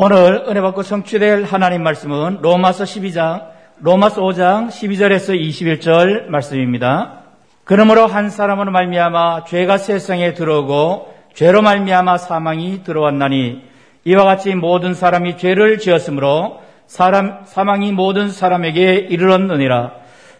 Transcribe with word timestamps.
오늘 0.00 0.44
은혜 0.46 0.60
받고 0.60 0.84
성취될 0.84 1.42
하나님 1.42 1.82
말씀은 1.82 2.38
로마서 2.40 2.84
12장, 2.84 3.48
로마서 3.80 4.22
5장 4.22 4.68
12절에서 4.68 5.36
21절 5.36 6.26
말씀입니다. 6.26 7.22
그러므로 7.64 8.06
한 8.06 8.30
사람으로 8.30 8.70
말미암아 8.70 9.46
죄가 9.46 9.76
세상에 9.76 10.34
들어오고 10.34 11.12
죄로 11.34 11.62
말미암아 11.62 12.18
사망이 12.18 12.84
들어왔나니 12.84 13.64
이와 14.04 14.22
같이 14.22 14.54
모든 14.54 14.94
사람이 14.94 15.36
죄를 15.36 15.78
지었으므로 15.78 16.60
사람 16.86 17.40
사망이 17.44 17.90
모든 17.90 18.28
사람에게 18.28 19.08
이르렀느니라. 19.10 19.94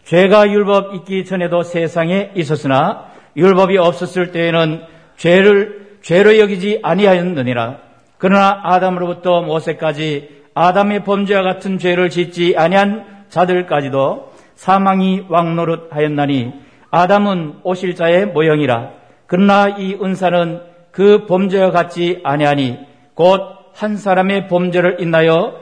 죄가 0.05 0.53
율법 0.53 0.95
있기 0.95 1.25
전에도 1.25 1.65
세상에 1.65 2.31
있었으나 2.37 3.07
율법이 3.37 3.77
없었을 3.77 4.31
때에는 4.31 4.83
죄를 5.17 5.99
죄로 6.03 6.39
여기지 6.39 6.79
아니하였느니라. 6.85 7.88
그러나 8.19 8.61
아담으로부터 8.65 9.43
모세까지 9.43 10.43
아담의 10.55 11.05
범죄와 11.05 11.43
같은 11.43 11.79
죄를 11.79 12.11
짓지 12.11 12.55
아니한 12.57 13.25
자들까지도 13.29 14.33
사망이 14.55 15.27
왕노릇하였나니 15.29 16.53
아담은 16.91 17.61
오실 17.63 17.95
자의 17.95 18.27
모형이라. 18.27 18.91
그러나 19.27 19.69
이 19.69 19.95
은사는 19.95 20.63
그 20.91 21.27
범죄와 21.27 21.71
같지 21.71 22.21
아니하니 22.25 22.79
곧 23.15 23.59
한 23.79 23.97
사람의 23.97 24.49
범죄를 24.49 25.01
인하여 25.01 25.55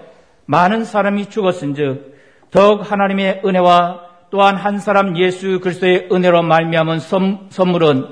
많은 0.46 0.84
사람이 0.84 1.26
죽었은즉 1.26 2.16
더욱 2.50 2.90
하나님의 2.90 3.42
은혜와 3.44 4.00
또한 4.30 4.56
한 4.56 4.78
사람 4.78 5.18
예수 5.18 5.60
그리스도의 5.60 6.08
은혜로 6.10 6.42
말미암은 6.42 6.98
선물은 7.50 8.06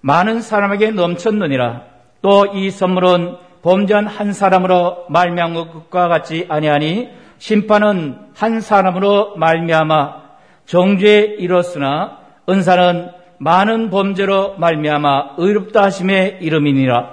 많은 0.00 0.40
사람에게 0.40 0.92
넘쳤느니라. 0.92 1.82
또 2.22 2.46
이 2.54 2.70
선물은 2.70 3.36
범죄한 3.64 4.06
한 4.06 4.34
사람으로 4.34 5.06
말미암은 5.08 5.54
것과 5.72 6.08
같지 6.08 6.44
아니하니 6.50 7.08
심판은 7.38 8.18
한 8.34 8.60
사람으로 8.60 9.36
말미암아 9.36 10.22
정죄에 10.66 11.36
이뤘으나 11.38 12.18
은사는 12.46 13.10
많은 13.38 13.88
범죄로 13.88 14.56
말미암아 14.58 15.36
의롭다 15.38 15.82
하심의 15.84 16.38
이름이니라 16.42 17.10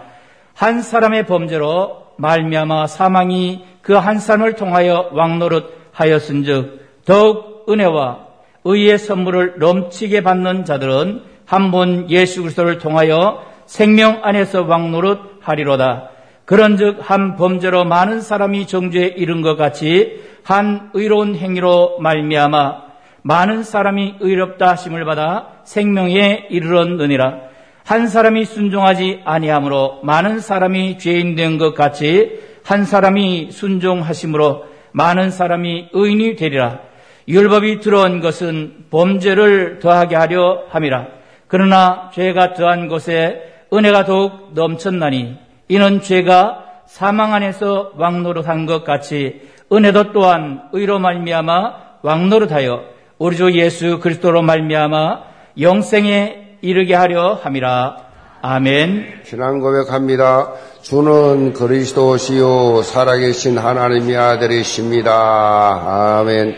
한 0.53 0.81
사람의 0.81 1.25
범죄로 1.25 2.07
말미암아 2.17 2.87
사망이 2.87 3.63
그 3.81 3.97
한 3.97 4.19
사람을 4.19 4.53
통하여 4.53 5.09
왕노릇 5.13 5.89
하였은즉 5.93 7.03
더욱 7.05 7.65
은혜와 7.69 8.27
의의 8.65 8.97
선물을 8.99 9.55
넘치게 9.57 10.21
받는 10.21 10.65
자들은 10.65 11.23
한분 11.45 12.09
예수 12.09 12.41
그리스도를 12.41 12.77
통하여 12.77 13.43
생명 13.65 14.19
안에서 14.23 14.63
왕노릇 14.63 15.39
하리로다. 15.41 16.10
그런즉 16.45 16.97
한 16.99 17.35
범죄로 17.35 17.85
많은 17.85 18.21
사람이 18.21 18.67
정죄에 18.67 19.13
이른 19.17 19.41
것 19.41 19.55
같이 19.55 20.21
한 20.43 20.89
의로운 20.93 21.35
행위로 21.35 21.99
말미암아 21.99 22.91
많은 23.23 23.63
사람이 23.63 24.15
의롭다 24.19 24.69
하심을 24.71 25.05
받아 25.05 25.61
생명에 25.63 26.47
이르렀느니라. 26.49 27.51
한 27.85 28.07
사람이 28.07 28.45
순종하지 28.45 29.21
아니하므로 29.25 29.99
많은 30.03 30.39
사람이 30.39 30.97
죄인 30.97 31.35
된 31.35 31.57
것 31.57 31.73
같이 31.73 32.39
한 32.63 32.83
사람이 32.85 33.51
순종하심으로 33.51 34.65
많은 34.91 35.29
사람이 35.29 35.89
의인이 35.93 36.35
되리라. 36.35 36.79
율법이 37.27 37.79
들어온 37.79 38.19
것은 38.19 38.85
범죄를 38.89 39.79
더하게 39.79 40.15
하려 40.15 40.63
함이라. 40.69 41.07
그러나 41.47 42.09
죄가 42.13 42.53
더한 42.53 42.87
곳에 42.87 43.41
은혜가 43.73 44.05
더욱 44.05 44.51
넘쳤나니 44.53 45.37
이는 45.71 46.01
죄가 46.01 46.65
사망 46.85 47.33
안에서 47.33 47.93
왕노릇한 47.95 48.65
것 48.65 48.83
같이 48.83 49.39
은혜도 49.71 50.11
또한 50.11 50.63
의로 50.73 50.99
말미암아 50.99 51.73
왕노릇하여 52.01 52.81
우리 53.17 53.37
주 53.37 53.49
예수 53.53 54.01
그리스도로 54.01 54.41
말미암아 54.41 55.19
영생에 55.61 56.57
이르게 56.61 56.93
하려 56.93 57.39
함이라. 57.41 57.95
아멘. 58.41 59.21
신앙 59.23 59.61
고백합니다. 59.61 60.51
주는 60.81 61.53
그리스도시요 61.53 62.81
살아계신 62.81 63.57
하나님의 63.57 64.17
아들이십니다. 64.17 66.19
아멘. 66.19 66.57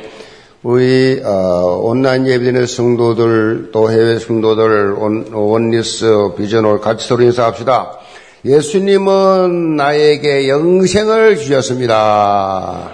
우리 0.64 1.22
어, 1.24 1.82
온라인 1.84 2.26
예배드리는 2.26 2.66
성도들 2.66 3.70
또 3.72 3.92
해외 3.92 4.18
성도들 4.18 4.94
온, 4.94 5.28
원리스 5.32 6.32
비전을 6.36 6.80
같이 6.80 7.08
소리 7.08 7.26
인사합시다. 7.26 8.00
예수님은 8.46 9.78
나에게 9.78 10.50
영생을 10.50 11.38
주셨습니다. 11.38 12.92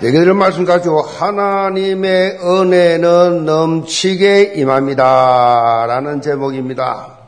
내게 0.00 0.18
들은 0.18 0.36
말씀 0.36 0.64
가지고 0.64 1.00
하나님의 1.02 2.38
은혜는 2.42 3.44
넘치게 3.44 4.54
임합니다. 4.56 5.86
라는 5.86 6.20
제목입니다. 6.20 7.18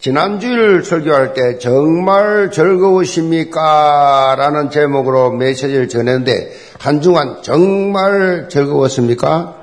지난주일 0.00 0.82
설교할 0.82 1.34
때 1.34 1.58
정말 1.58 2.50
즐거우십니까? 2.50 4.34
라는 4.36 4.70
제목으로 4.70 5.30
메시지를 5.32 5.88
전했는데 5.88 6.52
한 6.78 7.02
주간 7.02 7.42
정말 7.42 8.48
즐거웠습니까? 8.50 9.56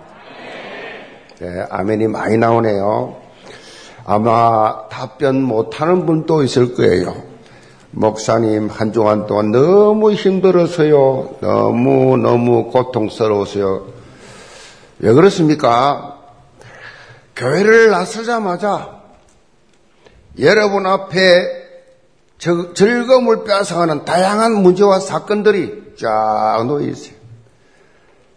네, 1.40 1.66
아멘이 1.69 2.07
많이 2.07 2.38
나오네요. 2.38 3.19
아마 4.12 4.88
답변 4.90 5.44
못하는 5.44 6.08
분도 6.08 6.42
있을 6.42 6.74
거예요. 6.74 7.16
목사님 7.92 8.68
한 8.68 8.92
주간 8.92 9.28
동안 9.28 9.52
너무 9.52 10.14
힘들어서요. 10.14 11.36
너무 11.42 12.18
너무 12.18 12.72
고통스러워서요. 12.72 13.86
왜 14.98 15.14
그렇습니까? 15.14 16.18
교회를 17.36 17.92
나서자마자 17.92 19.00
여러분 20.40 20.88
앞에 20.88 21.22
즐거움을 22.74 23.44
빼앗아가는 23.44 24.06
다양한 24.06 24.56
문제와 24.56 25.02
사건들이 25.02 25.94
쫙 26.00 26.64
놓여 26.66 26.88
있어요. 26.88 27.14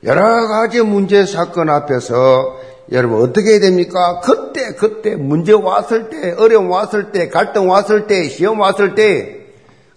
여러 0.05 0.49
가지 0.49 0.82
문제 0.82 1.25
사건 1.25 1.71
앞에서 1.71 2.61
여러분 2.91 3.22
어떻게 3.22 3.53
해야 3.53 3.60
됩니까? 3.60 4.20
그때 4.20 4.75
그때 4.75 5.15
문제 5.15 5.53
왔을 5.53 6.10
때 6.10 6.34
어려움 6.37 6.70
왔을 6.70 7.12
때 7.12 7.28
갈등 7.28 7.70
왔을 7.70 8.06
때 8.06 8.28
시험 8.28 8.60
왔을 8.60 8.94
때 8.94 9.47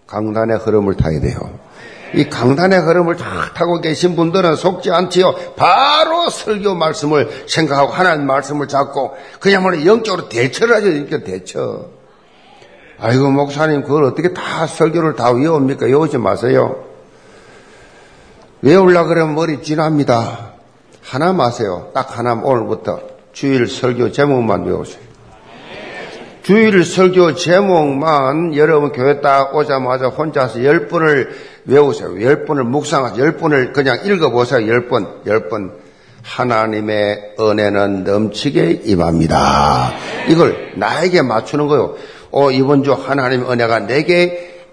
강단의 0.08 0.58
흐름을 0.60 0.96
타야 0.96 1.20
돼요. 1.20 1.40
이 2.14 2.30
강단의 2.30 2.80
흐름을 2.80 3.18
다 3.18 3.52
타고 3.56 3.82
계신 3.82 4.16
분들은 4.16 4.56
속지 4.56 4.92
않지요. 4.92 5.36
바로 5.56 6.30
설교 6.30 6.76
말씀을 6.76 7.46
생각하고 7.48 7.92
하나님 7.92 8.28
말씀을 8.28 8.68
잡고 8.68 9.16
그냥 9.40 9.64
말 9.64 9.86
영적으로 9.86 10.30
대처를 10.30 10.76
하죠. 10.76 10.88
이렇게 10.88 11.24
대처. 11.24 11.88
아이고 13.00 13.30
목사님 13.32 13.84
그걸 13.84 14.06
어떻게 14.06 14.34
다 14.34 14.68
설교를 14.68 15.16
다 15.16 15.32
외웁니까? 15.32 15.88
외우지 15.88 16.18
마세요. 16.18 16.86
외우려 18.62 19.06
그러면 19.06 19.36
머리 19.36 19.62
쥐납니다. 19.62 20.55
하나 21.06 21.34
마세요. 21.34 21.92
딱 21.94 22.18
하나 22.18 22.34
오늘부터 22.34 23.00
주일 23.32 23.68
설교 23.68 24.12
제목만 24.12 24.66
외우세요. 24.66 25.06
주일 26.42 26.84
설교 26.84 27.36
제목만 27.36 28.56
여러분 28.56 28.92
교회 28.92 29.22
딱 29.22 29.56
오자마자 29.56 30.08
혼자서 30.08 30.64
열 30.64 30.88
번을 30.88 31.30
외우세요. 31.66 32.22
열 32.22 32.46
번을 32.46 32.64
묵상하세요. 32.64 33.24
열 33.24 33.38
번을 33.38 33.74
그냥 33.74 34.00
읽어보세요. 34.04 34.68
열 34.68 34.88
번, 34.88 35.22
열 35.28 35.48
번. 35.48 35.74
하나님의 36.24 37.36
은혜는 37.40 38.04
넘치게 38.04 38.82
임합니다. 38.86 39.94
이걸 40.28 40.74
나에게 40.76 41.22
맞추는 41.22 41.68
거요. 41.68 41.96
어, 42.32 42.50
이번 42.50 42.84
주 42.84 42.94
하나님의 42.94 43.52
은혜가 43.52 43.80
내게 43.82 44.64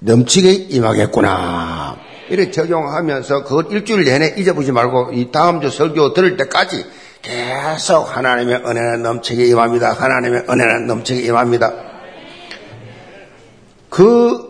넘치게 0.00 0.50
임하겠구나. 0.52 2.09
이렇게 2.30 2.50
적용하면서 2.50 3.44
그걸 3.44 3.66
일주일 3.70 4.04
내내 4.04 4.34
잊어보지 4.38 4.72
말고 4.72 5.10
이 5.12 5.30
다음 5.30 5.60
주 5.60 5.68
설교 5.68 6.14
들을 6.14 6.36
때까지 6.36 6.86
계속 7.22 8.16
하나님의 8.16 8.62
은혜는 8.64 9.02
넘치게 9.02 9.44
임합니다. 9.46 9.92
하나님의 9.92 10.44
은혜는 10.48 10.86
넘치게 10.86 11.26
임합니다. 11.26 11.72
그 13.90 14.48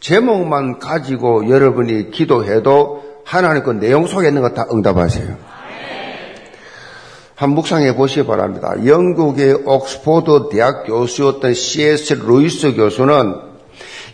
제목만 0.00 0.78
가지고 0.78 1.48
여러분이 1.48 2.10
기도해도 2.10 3.22
하나님 3.24 3.62
그 3.62 3.70
내용 3.70 4.06
속에 4.06 4.28
있는 4.28 4.42
거다 4.42 4.66
응답하세요. 4.70 5.54
한 7.36 7.50
묵상해 7.50 7.96
보시기 7.96 8.26
바랍니다. 8.26 8.74
영국의 8.84 9.62
옥스포드 9.64 10.50
대학 10.52 10.84
교수였던 10.84 11.54
C.S. 11.54 12.14
루이스 12.14 12.74
교수는 12.74 13.43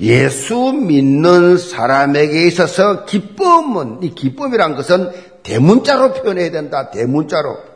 예수 0.00 0.72
믿는 0.72 1.58
사람에게 1.58 2.46
있어서 2.46 3.04
기쁨은, 3.04 4.02
이 4.02 4.14
기쁨이란 4.14 4.74
것은 4.74 5.10
대문자로 5.42 6.14
표현해야 6.14 6.50
된다. 6.50 6.90
대문자로. 6.90 7.70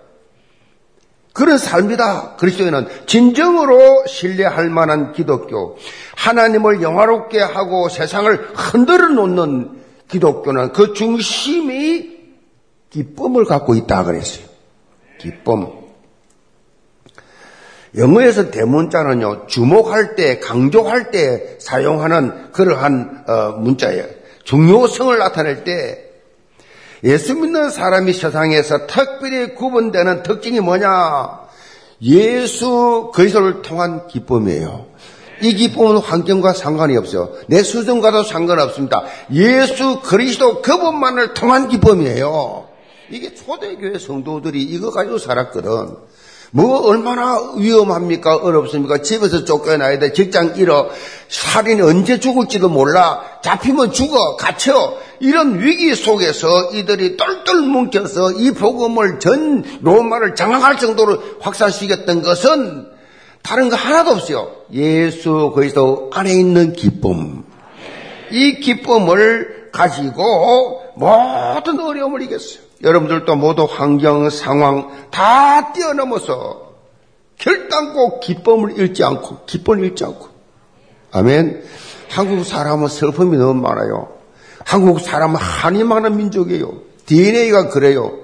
그런 1.35 1.59
삶이다. 1.59 2.37
그리스도인은 2.37 2.87
진정으로 3.07 4.07
신뢰할 4.07 4.71
만한 4.71 5.13
기독교, 5.13 5.77
하나님을 6.17 6.81
영화롭게 6.81 7.41
하고 7.41 7.89
세상을 7.89 8.53
흔들어 8.55 9.09
놓는 9.09 9.83
기독교는 10.09 10.73
그 10.73 10.95
중심이 10.95 12.15
기쁨을 12.91 13.45
갖고 13.45 13.75
있다 13.75 14.05
그랬어요. 14.05 14.47
기쁨. 15.19 15.84
영어에서 17.97 18.51
대문자는요, 18.51 19.47
주목할 19.47 20.17
때, 20.17 20.41
강조할 20.41 21.11
때 21.11 21.57
사용하는 21.59 22.53
그러한 22.53 23.25
어, 23.27 23.53
문자예요. 23.59 24.05
중요성을 24.45 25.17
나타낼 25.19 25.65
때 25.65 26.05
예수 27.05 27.35
믿는 27.35 27.71
사람이 27.71 28.13
세상에서 28.13 28.87
특별히 28.87 29.55
구분되는 29.55 30.23
특징이 30.23 30.61
뭐냐? 30.61 31.45
예수 32.03 33.11
그리스도를 33.15 33.63
통한 33.63 34.07
기쁨이에요. 34.09 34.87
이 35.43 35.55
기쁨은 35.55 35.99
환경과 35.99 36.53
상관이 36.53 36.97
없어요. 36.97 37.31
내 37.49 37.63
수준과도 37.63 38.23
상관없습니다. 38.23 39.05
예수 39.33 40.01
그리스도 40.01 40.63
그분만을 40.63 41.35
통한 41.35 41.69
기쁨이에요. 41.69 42.69
이게 43.11 43.35
초대교회 43.35 43.99
성도들이 43.99 44.63
이거 44.63 44.91
가지고 44.91 45.19
살았거든. 45.19 45.97
뭐 46.57 46.87
얼마나 46.87 47.37
위험합니까? 47.57 48.37
어렵습니까? 48.37 48.99
집에서 48.99 49.45
쫓겨나야 49.45 49.99
돼. 49.99 50.13
직장 50.13 50.55
잃어. 50.57 50.89
살인 51.29 51.83
언제 51.83 52.21
죽을지도 52.21 52.69
몰라. 52.69 53.23
잡히면 53.43 53.91
죽어. 53.91 54.37
갇혀. 54.37 54.97
이런 55.19 55.59
위기 55.61 55.97
속에서 55.97 56.71
이들이 56.71 57.17
똘똘 57.17 57.61
뭉쳐서 57.63 58.35
이 58.39 58.53
복음을 58.53 59.19
전 59.19 59.65
로마를 59.81 60.37
장악할 60.37 60.79
정도로 60.79 61.19
확산시켰던 61.41 62.23
것은 62.23 62.87
다른 63.43 63.69
거 63.69 63.75
하나도 63.75 64.13
없어요. 64.13 64.53
예수 64.73 65.51
그리스도 65.57 66.13
안에 66.15 66.33
있는 66.33 66.73
기쁨. 66.73 67.45
이 68.31 68.61
기쁨을 68.61 69.71
가지고 69.73 70.83
모든 70.95 71.81
어려움을 71.81 72.23
이겼어요. 72.23 72.64
여러분들도 72.83 73.37
모두 73.37 73.65
환경, 73.65 74.29
상황 74.31 75.09
다 75.11 75.73
뛰어넘어서 75.73 76.75
결단코 77.39 78.21
기쁨을 78.21 78.79
잃지 78.79 79.05
않고, 79.05 79.45
기쁨을 79.47 79.85
잃지 79.85 80.05
않고. 80.05 80.29
아멘. 81.13 81.65
한국 82.11 82.45
사람은 82.45 82.89
슬픔이 82.89 83.37
너무 83.37 83.61
많아요. 83.61 84.09
한국 84.65 85.01
사람은 85.01 85.37
한이 85.37 85.85
많은 85.85 86.17
민족이에요. 86.17 86.73
DNA가 87.07 87.69
그래요. 87.69 88.19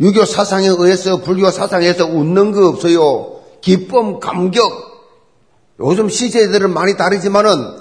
유교 0.00 0.24
사상에 0.24 0.68
의해서, 0.68 1.20
불교 1.22 1.50
사상에서 1.50 2.06
웃는 2.06 2.52
거 2.52 2.68
없어요. 2.68 3.40
기쁨, 3.60 4.20
감격. 4.20 4.70
요즘 5.80 6.08
시대들은 6.08 6.72
많이 6.72 6.96
다르지만은 6.96 7.78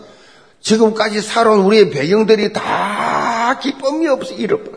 지금까지 0.61 1.21
살아온 1.21 1.61
우리의 1.61 1.91
배경들이 1.91 2.53
다 2.53 3.59
기쁨이 3.59 4.07
없어, 4.07 4.33
잃어버 4.33 4.76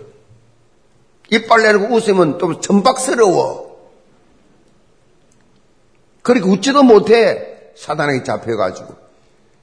이빨 1.31 1.63
내리고 1.63 1.95
웃으면 1.95 2.39
좀 2.39 2.61
천박스러워. 2.61 3.71
그렇게 6.23 6.49
웃지도 6.49 6.83
못해. 6.83 7.73
사단에게 7.77 8.25
잡혀가지고. 8.25 9.01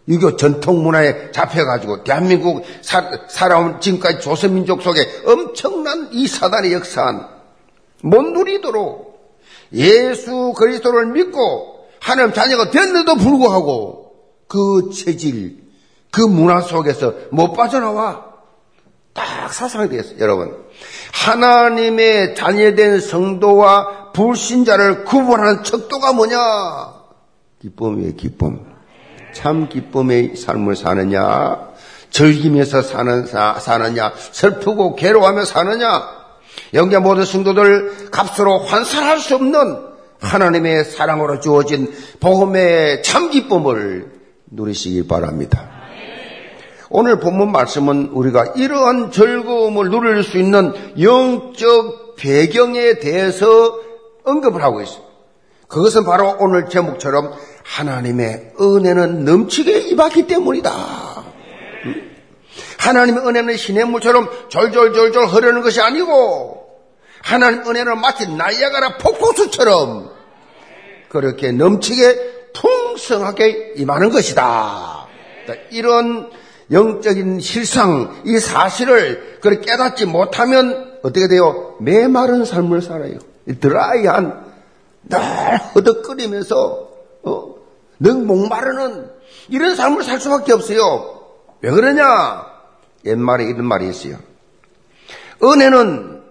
유교 0.09 0.37
전통 0.37 0.83
문화에 0.83 1.31
잡혀가지고 1.31 2.03
대한민국 2.03 2.63
살아온 3.29 3.81
지금까지 3.81 4.21
조선민족 4.21 4.81
속에 4.81 5.01
엄청난 5.25 6.09
이 6.13 6.27
사단의 6.27 6.71
역사한 6.73 7.27
못 8.03 8.21
누리도록 8.21 9.35
예수 9.73 10.53
그리스도를 10.55 11.07
믿고 11.07 11.87
하나님 11.99 12.33
자녀가 12.33 12.69
됐는데도 12.71 13.15
불구하고 13.15 14.13
그 14.47 14.91
체질, 14.93 15.61
그 16.09 16.21
문화 16.21 16.61
속에서 16.61 17.13
못 17.31 17.53
빠져나와. 17.53 18.26
딱 19.17 19.51
사상이 19.51 19.89
되겠어요, 19.89 20.19
여러분. 20.19 20.55
하나님의 21.11 22.35
자녀된 22.35 23.01
성도와 23.01 24.11
불신자를 24.13 25.05
구분하는 25.05 25.63
척도가 25.63 26.13
뭐냐? 26.13 26.37
기쁨이에요, 27.61 28.15
기쁨. 28.15 28.63
참 29.33 29.67
기쁨의 29.67 30.35
삶을 30.35 30.75
사느냐? 30.75 31.67
즐기면서 32.11 32.83
사는, 32.83 33.25
사, 33.25 33.57
사느냐? 33.59 34.13
슬프고 34.15 34.95
괴로워하며 34.95 35.45
사느냐? 35.45 36.17
영계 36.75 36.99
모든 36.99 37.25
성도들 37.25 38.11
값으로 38.11 38.59
환산할 38.59 39.19
수 39.19 39.35
없는 39.35 39.77
하나님의 40.19 40.85
사랑으로 40.85 41.39
주어진 41.39 41.91
복음의 42.19 43.01
참 43.03 43.31
기쁨을 43.31 44.11
누리시기 44.51 45.07
바랍니다. 45.07 45.76
오늘 46.89 47.19
본문 47.19 47.51
말씀은 47.51 48.09
우리가 48.13 48.53
이러한 48.55 49.11
즐거움을 49.11 49.89
누릴 49.89 50.23
수 50.23 50.37
있는 50.37 50.73
영적 51.01 52.15
배경에 52.15 52.99
대해서 52.99 53.79
언급을 54.23 54.63
하고 54.63 54.81
있어요. 54.81 55.03
그것은 55.67 56.05
바로 56.05 56.35
오늘 56.39 56.69
제목처럼 56.69 57.33
하나님의 57.63 58.53
은혜는 58.59 59.25
넘치게 59.25 59.79
임하기 59.89 60.27
때문이다. 60.27 61.25
하나님의 62.79 63.27
은혜는 63.27 63.57
시냇물처럼 63.57 64.29
졸졸졸졸 64.47 65.25
흐르는 65.25 65.61
것이 65.61 65.81
아니고 65.81 66.67
하나님 67.21 67.67
은혜는 67.67 67.99
마치 67.99 68.27
나이아가라 68.29 68.97
폭포수처럼 68.97 70.11
그렇게 71.09 71.51
넘치게 71.51 72.51
풍성하게 72.53 73.73
임하는 73.75 74.09
것이다. 74.09 75.07
이런 75.71 76.29
영적인 76.71 77.39
실상, 77.39 78.21
이 78.25 78.37
사실을 78.39 79.39
그렇게 79.41 79.71
깨닫지 79.71 80.05
못하면 80.05 80.97
어떻게 81.03 81.27
돼요? 81.27 81.75
메마른 81.79 82.43
삶을 82.45 82.81
살아요. 82.81 83.19
드라이한, 83.59 84.45
늘 85.03 85.19
허덕거리면서, 85.75 86.89
어, 87.23 87.55
늘 87.99 88.13
목마르는 88.15 89.09
이런 89.49 89.75
삶을 89.75 90.03
살 90.03 90.19
수밖에 90.19 90.51
없어요. 90.51 91.21
왜 91.61 91.71
그러냐? 91.71 92.45
옛말에 93.05 93.45
이런 93.45 93.65
말이 93.65 93.89
있어요. 93.89 94.17
은혜는 95.41 96.21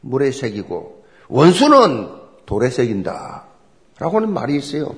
물에 0.00 0.32
새기고, 0.32 1.04
원수는 1.28 2.08
돌에 2.46 2.70
새긴다. 2.70 3.44
라고 3.98 4.16
하는 4.16 4.32
말이 4.32 4.56
있어요. 4.56 4.94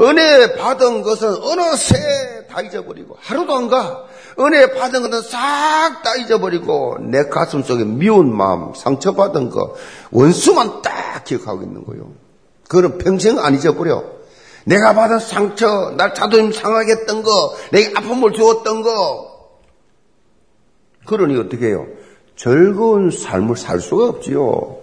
은혜 0.00 0.54
받은 0.56 1.02
것은 1.02 1.42
어느새 1.42 2.46
다 2.48 2.62
잊어버리고 2.62 3.16
하루도 3.20 3.54
안 3.54 3.68
가. 3.68 4.04
은혜 4.38 4.72
받은 4.72 5.02
것은 5.02 5.22
싹 5.28 6.02
다 6.02 6.16
잊어버리고 6.16 6.96
내 7.00 7.24
가슴 7.24 7.62
속에 7.62 7.84
미운 7.84 8.34
마음, 8.34 8.72
상처받은 8.74 9.50
거 9.50 9.74
원수만 10.10 10.80
딱 10.82 11.24
기억하고 11.24 11.62
있는 11.62 11.84
거예요. 11.84 12.10
그거는 12.68 12.98
평생 12.98 13.38
안 13.38 13.54
잊어버려. 13.54 14.02
내가 14.64 14.94
받은 14.94 15.18
상처, 15.18 15.92
날 15.96 16.14
자존심 16.14 16.52
상하게 16.52 16.92
했던 16.92 17.22
거, 17.22 17.54
내게 17.72 17.92
아픔을 17.94 18.32
주었던 18.32 18.82
거. 18.82 19.30
그러니 21.06 21.38
어떻게 21.38 21.66
해요? 21.66 21.86
즐거운 22.36 23.10
삶을 23.10 23.56
살 23.56 23.80
수가 23.80 24.04
없지요. 24.06 24.79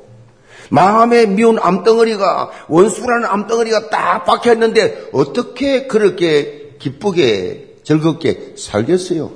마음에 0.69 1.25
미운 1.25 1.57
암덩어리가 1.59 2.51
원수라는 2.67 3.25
암덩어리가 3.25 3.89
딱 3.89 4.25
박혀 4.25 4.53
있는데 4.53 5.09
어떻게 5.13 5.87
그렇게 5.87 6.75
기쁘게 6.79 7.77
즐겁게 7.83 8.53
살겠어요? 8.57 9.31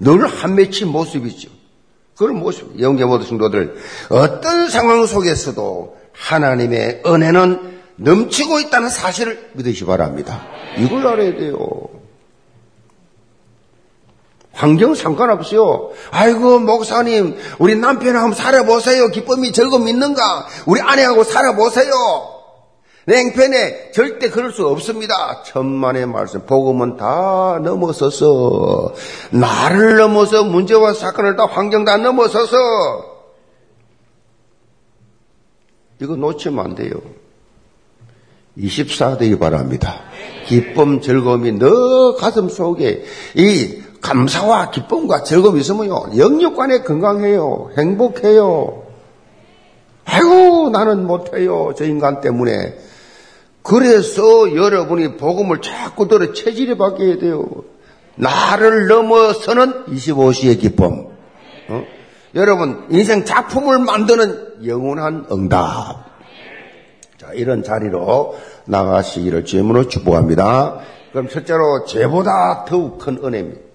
늘 0.00 0.26
한맺힌 0.26 0.88
모습이죠. 0.88 1.50
그런 2.16 2.38
모습, 2.38 2.80
영계 2.80 3.04
모든 3.04 3.26
성도들 3.26 3.76
어떤 4.10 4.68
상황 4.68 5.06
속에서도 5.06 5.96
하나님의 6.12 7.02
은혜는 7.06 7.74
넘치고 7.96 8.60
있다는 8.60 8.88
사실을 8.88 9.50
믿으시 9.54 9.80
기 9.80 9.84
바랍니다. 9.84 10.46
이걸 10.78 11.06
알아야 11.06 11.36
돼요. 11.36 11.58
환경 14.54 14.94
상관없어요. 14.94 15.90
아이고, 16.10 16.60
목사님, 16.60 17.36
우리 17.58 17.76
남편하고 17.76 18.32
살아보세요. 18.32 19.08
기쁨이 19.08 19.52
즐거움 19.52 19.88
있는가? 19.88 20.46
우리 20.66 20.80
아내하고 20.80 21.24
살아보세요. 21.24 21.92
냉편에 23.06 23.90
절대 23.92 24.30
그럴 24.30 24.52
수 24.52 24.66
없습니다. 24.66 25.42
천만의 25.42 26.06
말씀. 26.06 26.46
복음은 26.46 26.96
다 26.96 27.60
넘어서서, 27.62 28.94
나를 29.30 29.96
넘어서 29.96 30.44
문제와 30.44 30.94
사건을 30.94 31.36
다 31.36 31.46
환경 31.46 31.84
다 31.84 31.96
넘어서서, 31.96 32.56
이거 36.00 36.16
놓치면 36.16 36.64
안 36.64 36.74
돼요. 36.74 36.92
24되기 38.56 39.38
바랍니다. 39.38 40.00
기쁨, 40.46 41.00
즐거움이 41.00 41.52
너 41.52 42.14
가슴 42.16 42.48
속에 42.48 43.04
이 43.34 43.83
감사와 44.04 44.70
기쁨과 44.70 45.22
즐거움이 45.22 45.60
있으면요, 45.60 46.18
영육관에 46.18 46.82
건강해요. 46.82 47.70
행복해요. 47.76 48.82
아이고, 50.04 50.68
나는 50.68 51.06
못해요. 51.06 51.72
저 51.76 51.84
인간 51.84 52.20
때문에. 52.20 52.76
그래서 53.62 54.54
여러분이 54.54 55.16
복음을 55.16 55.62
자꾸 55.62 56.06
들어 56.06 56.34
체질이 56.34 56.76
바뀌어야 56.76 57.18
돼요. 57.18 57.46
나를 58.16 58.88
넘어서는 58.88 59.86
25시의 59.86 60.60
기쁨. 60.60 61.06
어? 61.70 61.84
여러분, 62.34 62.84
인생 62.90 63.24
작품을 63.24 63.78
만드는 63.78 64.66
영원한 64.66 65.24
응답. 65.32 66.04
자, 67.16 67.32
이런 67.32 67.62
자리로 67.62 68.36
나가시기를 68.66 69.46
주임으로 69.46 69.88
축복합니다. 69.88 70.80
그럼 71.10 71.28
첫째로 71.30 71.86
죄보다 71.86 72.66
더욱 72.68 72.98
큰 72.98 73.18
은혜입니다. 73.24 73.73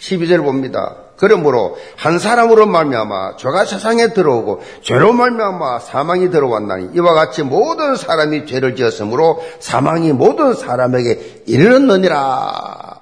12절 0.00 0.42
봅니다. 0.42 0.96
그러므로 1.16 1.76
한 1.96 2.18
사람으로 2.18 2.66
말미암아 2.66 3.36
죄가 3.36 3.66
세상에 3.66 4.14
들어오고 4.14 4.62
죄로 4.82 5.12
말미암아 5.12 5.80
사망이 5.80 6.30
들어왔나니 6.30 6.90
이와 6.94 7.12
같이 7.12 7.42
모든 7.42 7.94
사람이 7.94 8.46
죄를 8.46 8.74
지었으므로 8.74 9.42
사망이 9.60 10.12
모든 10.12 10.54
사람에게 10.54 11.42
이르렀느니라. 11.46 13.00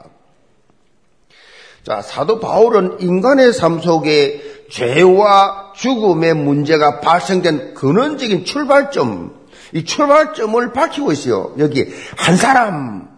자, 1.87 2.02
사도 2.02 2.40
바울은 2.40 2.97
인간의 3.00 3.52
삶 3.52 3.81
속에 3.81 4.67
죄와 4.71 5.73
죽음의 5.76 6.35
문제가 6.35 7.00
발생된 7.00 7.75
근원적인 7.75 8.45
출발점, 8.45 9.33
이 9.73 9.85
출발점을 9.85 10.73
밝히고 10.73 11.12
있어요. 11.12 11.55
여기 11.59 11.87
한 12.17 12.37
사람, 12.37 13.17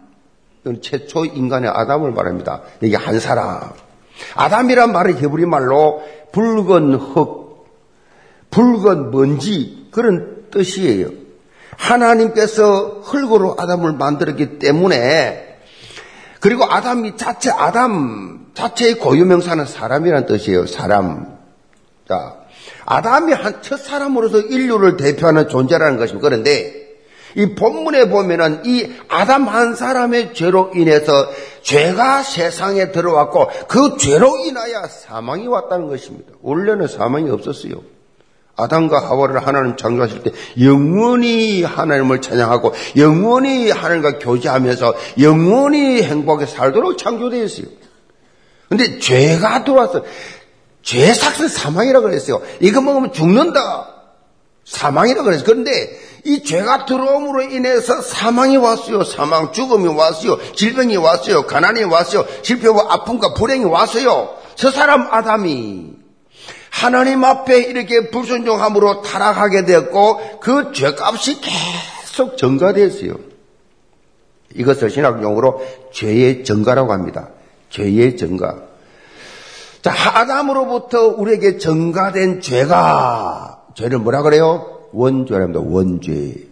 최초 0.81 1.25
인간의 1.25 1.69
아담을 1.73 2.11
말합니다. 2.11 2.61
여기 2.83 2.95
한 2.95 3.19
사람. 3.19 3.71
아담이란 4.35 4.91
말은 4.91 5.17
히브리 5.17 5.45
말로 5.45 6.03
붉은 6.31 6.93
흙, 6.95 7.67
붉은 8.51 9.11
먼지 9.11 9.87
그런 9.91 10.45
뜻이에요. 10.51 11.09
하나님께서 11.77 13.01
흙으로 13.03 13.55
아담을 13.57 13.93
만들었기 13.93 14.59
때문에 14.59 15.57
그리고 16.39 16.65
아담이 16.65 17.17
자체 17.17 17.49
아담 17.49 18.47
자체의 18.53 18.95
고유 18.99 19.25
명사는 19.25 19.65
사람이란 19.65 20.25
뜻이에요. 20.25 20.67
사람. 20.67 21.37
자, 22.07 22.35
아담이 22.85 23.33
한 23.33 23.61
첫 23.61 23.77
사람으로서 23.77 24.39
인류를 24.39 24.97
대표하는 24.97 25.47
존재라는 25.47 25.97
것입니다. 25.97 26.27
그런데 26.27 26.80
이 27.35 27.55
본문에 27.55 28.09
보면은 28.09 28.61
이 28.65 28.91
아담 29.07 29.47
한 29.47 29.75
사람의 29.75 30.33
죄로 30.33 30.71
인해서 30.75 31.11
죄가 31.63 32.23
세상에 32.23 32.91
들어왔고 32.91 33.49
그 33.67 33.97
죄로 33.97 34.37
인하여 34.37 34.87
사망이 34.87 35.47
왔다는 35.47 35.87
것입니다. 35.87 36.33
원래는 36.41 36.87
사망이 36.87 37.29
없었어요. 37.29 37.73
아담과 38.55 38.99
하와를 39.09 39.45
하나님 39.45 39.75
창조하실 39.75 40.23
때 40.23 40.31
영원히 40.61 41.63
하나님을 41.63 42.21
찬양하고 42.21 42.73
영원히 42.97 43.71
하나님과 43.71 44.19
교제하면서 44.19 44.93
영원히 45.21 46.03
행복하게 46.03 46.45
살도록 46.45 46.97
창조되었어요. 46.97 47.65
근데 48.69 48.99
죄가 48.99 49.63
들어왔어. 49.63 50.03
죄 50.81 51.13
삭은 51.13 51.47
사망이라고 51.47 52.07
그랬어요. 52.07 52.41
이거 52.59 52.81
먹으면 52.81 53.13
죽는다. 53.13 54.00
사망이라고 54.65 55.25
그랬어요. 55.25 55.45
그런데 55.45 55.99
이 56.23 56.43
죄가 56.43 56.85
들어옴으로 56.85 57.41
인해서 57.43 58.01
사망이 58.01 58.57
왔어요. 58.57 59.03
사망, 59.03 59.51
죽음이 59.51 59.87
왔어요. 59.87 60.37
질병이 60.53 60.97
왔어요. 60.97 61.47
가난이 61.47 61.83
왔어요. 61.83 62.25
실패와 62.43 62.85
아픔과 62.89 63.33
불행이 63.33 63.65
왔어요. 63.65 64.37
저 64.55 64.71
사람 64.71 65.07
아담이 65.11 66.01
하나님 66.69 67.23
앞에 67.23 67.59
이렇게 67.61 68.09
불순종함으로 68.09 69.01
타락하게 69.01 69.65
되었고 69.65 70.39
그 70.39 70.71
죄값이 70.73 71.41
계속 71.41 72.37
증가됐어요. 72.37 73.13
이것을 74.55 74.89
신학 74.89 75.21
용어로 75.21 75.61
죄의 75.93 76.43
증가라고 76.43 76.93
합니다. 76.93 77.29
죄의 77.69 78.17
증가. 78.17 78.55
자, 79.81 79.93
아담으로부터 80.19 81.07
우리에게 81.07 81.57
증가된 81.57 82.41
죄가 82.41 83.60
죄를 83.75 83.99
뭐라 83.99 84.21
그래요? 84.21 84.79
원죄랍니다. 84.91 85.61
원죄. 85.61 86.49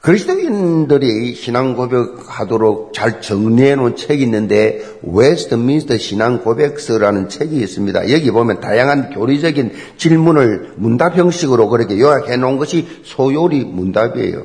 그리스도인들이 0.00 1.34
신앙 1.34 1.76
고백하도록 1.76 2.92
잘 2.92 3.20
정리해 3.20 3.76
놓은 3.76 3.94
책이 3.94 4.24
있는데 4.24 4.82
웨스트민스터 5.02 5.96
신앙 5.96 6.42
고백서라는 6.42 7.28
책이 7.28 7.56
있습니다. 7.56 8.10
여기 8.10 8.32
보면 8.32 8.60
다양한 8.60 9.10
교리적인 9.10 9.70
질문을 9.96 10.72
문답 10.74 11.16
형식으로 11.16 11.68
그렇게 11.68 12.00
요약해 12.00 12.36
놓은 12.36 12.56
것이 12.56 12.88
소요리 13.04 13.64
문답이에요. 13.64 14.42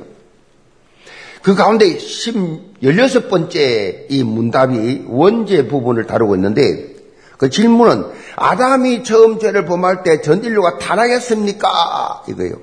그 1.42 1.56
가운데 1.56 1.96
16번째 1.96 4.06
이 4.10 4.22
문답이 4.22 5.06
원죄 5.08 5.66
부분을 5.66 6.06
다루고 6.06 6.36
있는데 6.36 6.97
그 7.38 7.48
질문은 7.50 8.04
아담이 8.36 9.04
처음 9.04 9.38
죄를 9.38 9.64
범할 9.64 10.02
때 10.02 10.20
전 10.20 10.44
인류가 10.44 10.78
타락했습니까? 10.78 12.24
이거예요. 12.28 12.56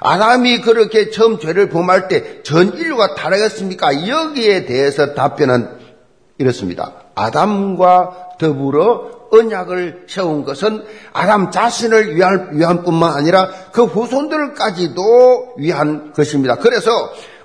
아담이 0.00 0.62
그렇게 0.62 1.10
처음 1.10 1.38
죄를 1.38 1.68
범할 1.68 2.08
때 2.08 2.42
전 2.42 2.72
인류가 2.72 3.14
타락했습니까? 3.14 4.08
여기에 4.08 4.64
대해서 4.66 5.14
답변은 5.14 5.68
이렇습니다. 6.38 6.92
아담과 7.14 8.36
더불어 8.38 9.22
언약을 9.32 10.04
세운 10.08 10.44
것은 10.44 10.84
아담 11.12 11.50
자신을 11.50 12.14
위한, 12.16 12.50
위한 12.52 12.82
뿐만 12.84 13.14
아니라 13.14 13.48
그 13.72 13.84
후손들까지도 13.84 15.54
위한 15.56 16.12
것입니다. 16.12 16.56
그래서 16.56 16.90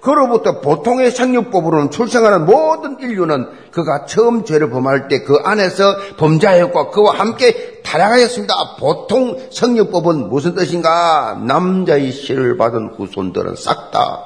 그로부터 0.07 0.61
보통의 0.61 1.11
생육법으로는 1.11 1.91
출생하는 1.91 2.45
모든 2.45 2.97
인류는 2.97 3.45
그가 3.71 4.05
처음 4.05 4.45
죄를 4.45 4.69
범할 4.69 5.09
때 5.09 5.25
그 5.25 5.35
안에서 5.43 5.97
범자였고 6.15 6.91
그와 6.91 7.15
함께 7.19 7.81
타락하였습니다. 7.83 8.77
보통 8.79 9.37
생육법은 9.51 10.29
무슨 10.29 10.55
뜻인가? 10.55 11.37
남자의 11.45 12.13
씨를 12.13 12.55
받은 12.55 12.93
후손들은 12.95 13.55
싹 13.57 13.91
다. 13.91 14.23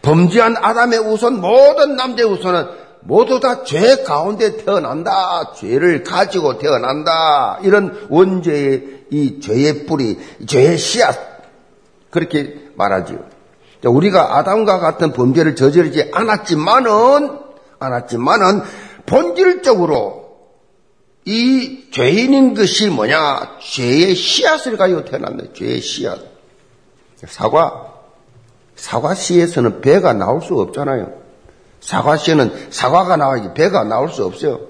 범죄한 0.00 0.56
아담의 0.56 0.98
후손, 1.00 1.42
모든 1.42 1.96
남자의 1.96 2.30
후손은 2.30 2.66
모두 3.00 3.40
다 3.40 3.64
죄 3.64 4.02
가운데 4.02 4.56
태어난다. 4.56 5.52
죄를 5.56 6.02
가지고 6.04 6.56
태어난다. 6.56 7.58
이런 7.64 8.06
원죄의 8.08 9.04
이 9.10 9.40
죄의 9.40 9.84
뿌리, 9.84 10.18
죄의 10.46 10.78
씨앗. 10.78 11.16
그렇게 12.10 12.70
말하지요. 12.76 13.37
우리가 13.84 14.38
아담과 14.38 14.80
같은 14.80 15.12
범죄를 15.12 15.54
저지르지 15.54 16.10
않았지만은, 16.12 17.38
않았지만은, 17.78 18.62
본질적으로 19.06 20.28
이 21.24 21.90
죄인인 21.90 22.54
것이 22.54 22.88
뭐냐? 22.88 23.58
죄의 23.60 24.14
씨앗을 24.14 24.76
가지고 24.76 25.04
태어났네. 25.04 25.52
죄의 25.54 25.80
씨앗. 25.80 26.18
사과. 27.26 27.94
사과 28.76 29.14
씨에서는 29.14 29.80
배가 29.80 30.12
나올 30.12 30.40
수 30.40 30.54
없잖아요. 30.54 31.12
사과 31.80 32.16
씨는 32.16 32.68
사과가 32.70 33.16
나와야지 33.16 33.54
배가 33.54 33.84
나올 33.84 34.10
수 34.10 34.24
없어요. 34.24 34.60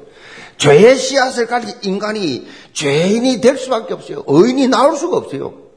죄의 0.57 0.97
씨앗을 0.97 1.47
가진 1.47 1.77
인간이 1.83 2.49
죄인이 2.73 3.41
될 3.41 3.57
수밖에 3.57 3.95
없어요. 3.95 4.25
의인이 4.27 4.69
나올 4.69 4.97
수가 4.97 5.17
없어요. 5.17 5.68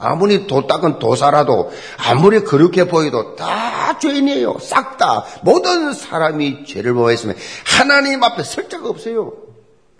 아무리 0.00 0.46
도딱은 0.46 0.98
도사라도 0.98 1.70
아무리 1.98 2.40
그렇게 2.40 2.84
보여도 2.84 3.36
다 3.36 3.98
죄인이에요. 3.98 4.56
싹 4.60 4.96
다. 4.96 5.24
모든 5.42 5.92
사람이 5.92 6.64
죄를 6.64 6.94
범했으면 6.94 7.36
하나님 7.66 8.22
앞에 8.22 8.42
설 8.42 8.68
자가 8.68 8.88
없어요. 8.88 9.32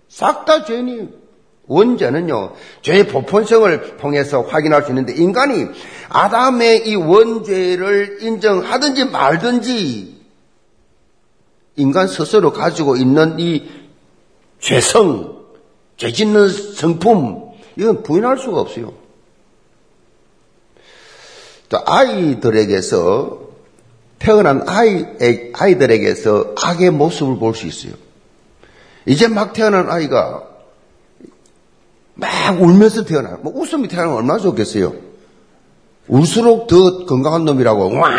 싹 0.09 0.45
다 0.45 0.65
죄인이에요. 0.65 1.21
원죄는요, 1.67 2.53
죄의 2.81 3.07
보편성을 3.07 3.97
통해서 3.97 4.41
확인할 4.41 4.83
수 4.83 4.89
있는데, 4.89 5.13
인간이 5.13 5.67
아담의 6.09 6.89
이 6.89 6.95
원죄를 6.95 8.17
인정하든지 8.21 9.05
말든지, 9.05 10.21
인간 11.77 12.07
스스로 12.07 12.51
가지고 12.51 12.97
있는 12.97 13.39
이 13.39 13.69
죄성, 14.59 15.45
죄 15.95 16.11
짓는 16.11 16.49
성품, 16.49 17.51
이건 17.77 18.03
부인할 18.03 18.37
수가 18.37 18.59
없어요. 18.59 19.00
또 21.71 21.79
아이들에게서 21.85 23.39
태어난 24.19 24.67
아이, 24.67 25.05
아이들에게서 25.53 26.55
악의 26.61 26.91
모습을 26.91 27.39
볼 27.39 27.55
수 27.55 27.65
있어요. 27.65 27.93
이제 29.05 29.27
막 29.29 29.53
태어난 29.53 29.89
아이가 29.89 30.43
막 32.13 32.61
울면서 32.61 33.05
태어나요. 33.05 33.37
뭐 33.41 33.53
웃음이 33.55 33.87
태어나면 33.87 34.17
얼마나 34.17 34.37
좋겠어요. 34.39 34.93
울수록 36.09 36.67
더 36.67 37.05
건강한 37.05 37.45
놈이라고 37.45 37.95
와 37.97 38.11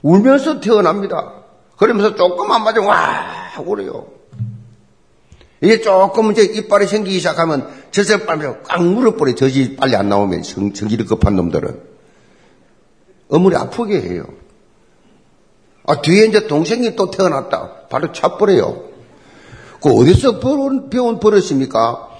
울면서 0.00 0.60
태어납니다. 0.60 1.32
그러면서 1.76 2.14
조금만 2.14 2.62
맞으면 2.62 2.86
와 2.88 3.52
그래요. 3.66 4.06
이게 5.64 5.80
조금 5.80 6.30
이제 6.30 6.42
이빨이 6.42 6.86
생기기 6.86 7.16
시작하면 7.18 7.66
젖을 7.90 8.26
빨면 8.26 8.62
꽉 8.64 8.84
물어버려. 8.84 9.34
젖이 9.34 9.76
빨리 9.76 9.96
안 9.96 10.10
나오면 10.10 10.42
성, 10.42 10.74
성질이 10.74 11.06
급한 11.06 11.36
놈들은. 11.36 11.80
어머니 13.30 13.56
아프게 13.56 13.98
해요. 14.02 14.26
아, 15.86 16.02
뒤에 16.02 16.26
이제 16.26 16.46
동생이 16.46 16.96
또 16.96 17.10
태어났다. 17.10 17.86
바로 17.88 18.12
차버려요. 18.12 18.84
그 19.82 19.90
어디서 19.90 20.40
배운, 20.40 20.90
배운 20.90 21.18
버릇입니까? 21.18 22.10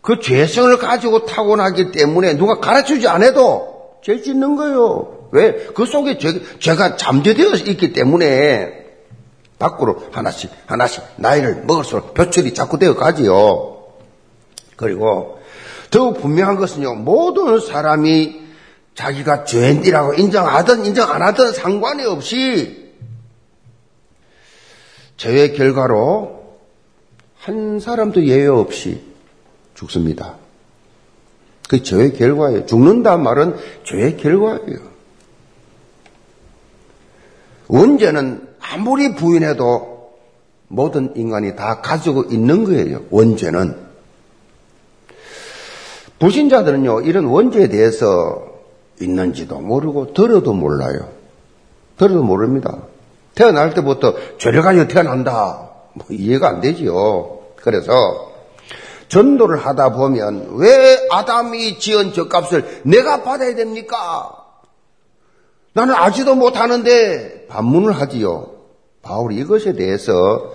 그 0.00 0.20
죄성을 0.20 0.78
가지고 0.78 1.26
타고나기 1.26 1.90
때문에 1.90 2.38
누가 2.38 2.58
가르치지 2.58 3.06
않아도 3.06 3.98
죄 4.02 4.22
짓는 4.22 4.56
거예요. 4.56 5.28
왜? 5.32 5.68
그 5.74 5.84
속에 5.84 6.16
죄, 6.16 6.40
죄가 6.58 6.96
잠재되어 6.96 7.52
있기 7.66 7.92
때문에 7.92 8.77
밖으로 9.58 10.02
하나씩 10.12 10.50
하나씩 10.66 11.02
나이를 11.16 11.64
먹을수록 11.64 12.14
표출이 12.14 12.54
자꾸 12.54 12.78
되어 12.78 12.94
가지요. 12.94 13.78
그리고 14.76 15.40
더욱 15.90 16.20
분명한 16.20 16.56
것은요. 16.56 16.94
모든 16.94 17.60
사람이 17.60 18.48
자기가 18.94 19.44
죄인이라고 19.44 20.14
인정하든 20.14 20.84
인정 20.84 21.10
안 21.10 21.22
하든 21.22 21.52
상관이 21.52 22.04
없이 22.04 22.92
죄의 25.16 25.54
결과로 25.54 26.56
한 27.38 27.80
사람도 27.80 28.26
예외 28.26 28.46
없이 28.46 29.02
죽습니다. 29.74 30.36
그 31.68 31.82
죄의 31.82 32.14
결과예요. 32.14 32.66
죽는다 32.66 33.16
말은 33.16 33.56
죄의 33.84 34.16
결과예요. 34.16 34.78
원죄는 37.68 38.47
아무리 38.72 39.14
부인해도 39.14 40.12
모든 40.68 41.12
인간이 41.16 41.56
다 41.56 41.80
가지고 41.80 42.24
있는 42.24 42.64
거예요. 42.64 43.02
원죄는. 43.10 43.88
불신자들은요, 46.18 47.02
이런 47.02 47.24
원죄에 47.26 47.68
대해서 47.68 48.44
있는지도 49.00 49.60
모르고 49.60 50.12
들어도 50.12 50.52
몰라요. 50.52 51.08
들어도 51.96 52.22
모릅니다. 52.22 52.78
태어날 53.34 53.72
때부터 53.72 54.14
죄를 54.38 54.62
가지고 54.62 54.88
태어난다. 54.88 55.70
뭐 55.94 56.06
이해가 56.10 56.48
안 56.48 56.60
되지요. 56.60 57.38
그래서 57.56 57.92
전도를 59.08 59.58
하다 59.58 59.92
보면 59.92 60.56
왜 60.56 61.06
아담이 61.10 61.78
지은 61.78 62.12
젖값을 62.12 62.82
내가 62.84 63.22
받아야 63.22 63.54
됩니까? 63.54 64.44
나는 65.72 65.94
알지도 65.94 66.34
못하는데 66.34 67.46
반문을 67.48 67.92
하지요. 67.92 68.57
바울이 69.02 69.36
이것에 69.36 69.74
대해서 69.74 70.52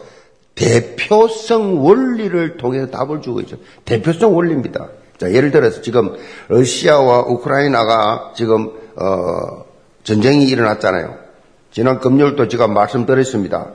대표성 0.55 1.83
원리를 1.83 2.57
통해서 2.57 2.87
답을 2.87 3.21
주고 3.21 3.41
있죠. 3.41 3.57
대표성 3.85 4.35
원리입니다. 4.35 4.89
자, 5.17 5.31
예를 5.31 5.51
들어서 5.51 5.81
지금 5.81 6.15
러시아와 6.47 7.21
우크라이나가 7.21 8.33
지금 8.35 8.71
어, 8.95 9.65
전쟁이 10.03 10.45
일어났잖아요. 10.45 11.17
지난 11.71 11.99
금요일도 11.99 12.47
제가 12.49 12.67
말씀드렸습니다. 12.67 13.71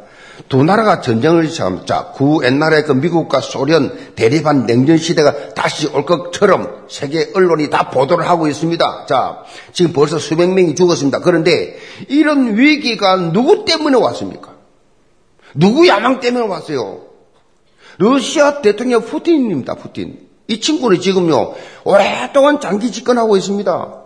두 0.48 0.62
나라가 0.62 1.00
전쟁을 1.00 1.48
시작합니다. 1.48 2.12
구 2.12 2.44
옛날에 2.44 2.82
그 2.82 2.92
미국과 2.92 3.40
소련 3.40 3.98
대립한 4.14 4.66
냉전 4.66 4.96
시대가 4.98 5.52
다시 5.54 5.88
올 5.88 6.04
것처럼 6.06 6.84
세계 6.88 7.32
언론이 7.34 7.70
다 7.70 7.90
보도를 7.90 8.28
하고 8.28 8.46
있습니다. 8.46 9.06
자, 9.08 9.38
지금 9.72 9.92
벌써 9.92 10.18
수백 10.18 10.50
명이 10.50 10.76
죽었습니다. 10.76 11.20
그런데 11.20 11.76
이런 12.08 12.56
위기가 12.56 13.16
누구 13.32 13.64
때문에 13.64 13.96
왔습니까? 13.98 14.57
누구 15.58 15.88
야망 15.88 16.20
때문에 16.20 16.46
왔어요? 16.46 17.02
러시아 17.98 18.62
대통령 18.62 19.04
푸틴입니다. 19.04 19.74
푸틴. 19.74 20.28
이 20.46 20.60
친구는 20.60 21.00
지금요 21.00 21.54
오랫동안 21.84 22.60
장기 22.60 22.92
집권하고 22.92 23.36
있습니다. 23.36 24.02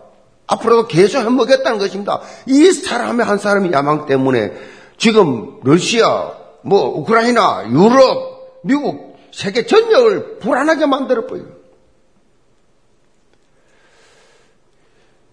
앞으로도 0.47 0.89
계속 0.89 1.19
해먹겠다는 1.19 1.79
것입니다. 1.79 2.21
이 2.47 2.73
사람의 2.73 3.25
한 3.25 3.39
사람의 3.39 3.73
야망 3.73 4.07
때문에 4.07 4.53
지금 4.97 5.61
러시아, 5.63 6.33
뭐 6.63 6.99
우크라이나, 6.99 7.71
유럽, 7.71 8.61
미국, 8.65 9.19
세계 9.31 9.67
전역을 9.67 10.39
불안하게 10.39 10.87
만들어 10.87 11.27
버려요. 11.27 11.63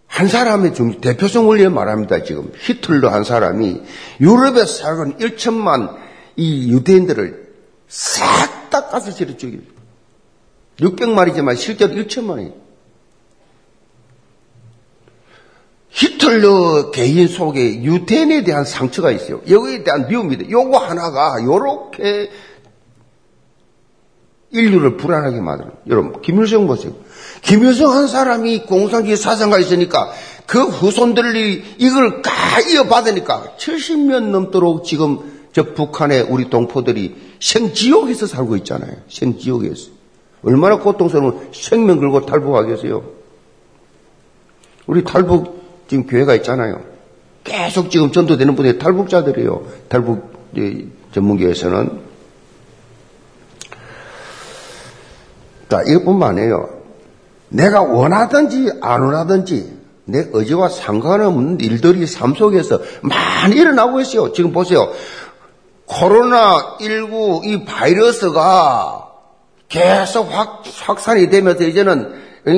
한 0.07 0.27
사람의 0.27 0.73
중 0.73 0.99
대표성 0.99 1.47
원리에 1.47 1.69
말합니다. 1.69 2.23
지금 2.23 2.51
히틀러 2.59 3.09
한 3.09 3.23
사람이 3.23 3.81
유럽에 4.19 4.65
살던 4.65 5.17
1천만 5.17 6.08
이 6.39 6.71
유대인들을 6.71 7.53
싹다 7.89 8.99
지려 9.01 9.35
죽여요. 9.35 9.61
600마리지만 10.79 11.57
실제로 11.57 11.93
1천만이. 11.95 12.53
히틀러 15.89 16.91
개인 16.91 17.27
속에 17.27 17.83
유대인에 17.83 18.45
대한 18.45 18.63
상처가 18.63 19.11
있어요. 19.11 19.41
여기에 19.49 19.83
대한 19.83 20.07
미움입니다. 20.07 20.49
요거 20.49 20.77
하나가 20.77 21.43
요렇게 21.43 22.31
인류를 24.51 24.95
불안하게 24.95 25.41
만들어요. 25.41 25.73
여러분, 25.87 26.21
김일성 26.21 26.67
보세요. 26.67 26.93
김일성 27.41 27.91
한 27.91 28.07
사람이 28.07 28.65
공산주의 28.65 29.17
사상가 29.17 29.59
있으니까 29.59 30.13
그 30.45 30.63
후손들이 30.63 31.75
이걸 31.79 32.21
다 32.21 32.31
이어받으니까 32.61 33.55
70년 33.57 34.29
넘도록 34.29 34.85
지금 34.85 35.38
저 35.51 35.63
북한의 35.73 36.23
우리 36.29 36.49
동포들이 36.49 37.15
생지옥에서 37.39 38.27
살고 38.27 38.55
있잖아요. 38.57 38.93
생지옥에서. 39.09 39.91
얼마나 40.43 40.77
고통스러운 40.77 41.49
생명 41.51 41.99
걸고 41.99 42.25
탈북하겠어요. 42.25 43.03
우리 44.87 45.03
탈북 45.03 45.59
지금 45.87 46.05
교회가 46.07 46.35
있잖아요. 46.35 46.81
계속 47.43 47.89
지금 47.89 48.11
전도되는 48.11 48.55
분들이 48.55 48.77
탈북자들이에요. 48.77 49.67
탈북 49.87 50.53
전문교에서는. 51.13 52.09
자, 55.69 55.83
이것뿐만 55.87 56.31
아니에요. 56.31 56.69
내가 57.49 57.81
원하든지 57.81 58.71
안 58.81 59.01
원하든지 59.01 59.79
내 60.05 60.27
의지와 60.31 60.69
상관없는 60.69 61.59
일들이 61.59 62.07
삶 62.07 62.33
속에서 62.33 62.81
많이 63.01 63.55
일어나고 63.55 64.01
있어요. 64.01 64.33
지금 64.33 64.51
보세요. 64.51 64.91
코로나19 65.89 67.45
이 67.45 67.65
바이러스가 67.65 69.07
계속 69.67 70.31
확, 70.31 70.63
확산이 70.81 71.29
되면서 71.29 71.63
이제는 71.63 72.13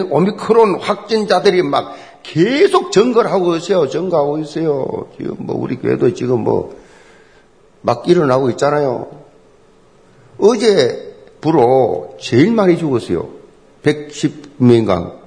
오미크론 0.09 0.79
확진자들이 0.79 1.63
막 1.63 1.95
계속 2.23 2.91
증거를 2.91 3.31
하고 3.31 3.55
있어요. 3.55 3.87
증거하고 3.89 4.39
있어요. 4.39 5.07
지금 5.17 5.35
뭐 5.39 5.55
우리 5.57 5.77
교회도 5.77 6.13
지금 6.13 6.43
뭐 6.43 6.81
막 7.81 8.07
일어나고 8.07 8.49
있잖아요. 8.51 9.09
어제부로 10.37 12.15
제일 12.19 12.51
많이 12.51 12.77
죽었어요. 12.77 13.29
110명강. 13.83 15.19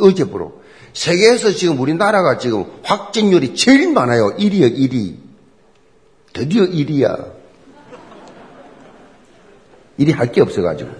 어제부로. 0.00 0.60
세계에서 0.92 1.52
지금 1.52 1.80
우리나라가 1.80 2.38
지금 2.38 2.64
확진율이 2.82 3.54
제일 3.54 3.92
많아요. 3.92 4.36
1위요, 4.36 4.76
1위. 4.76 5.14
드디어 6.34 6.64
1위야. 6.64 7.32
1위 9.98 10.14
할게 10.14 10.42
없어가지고. 10.42 10.90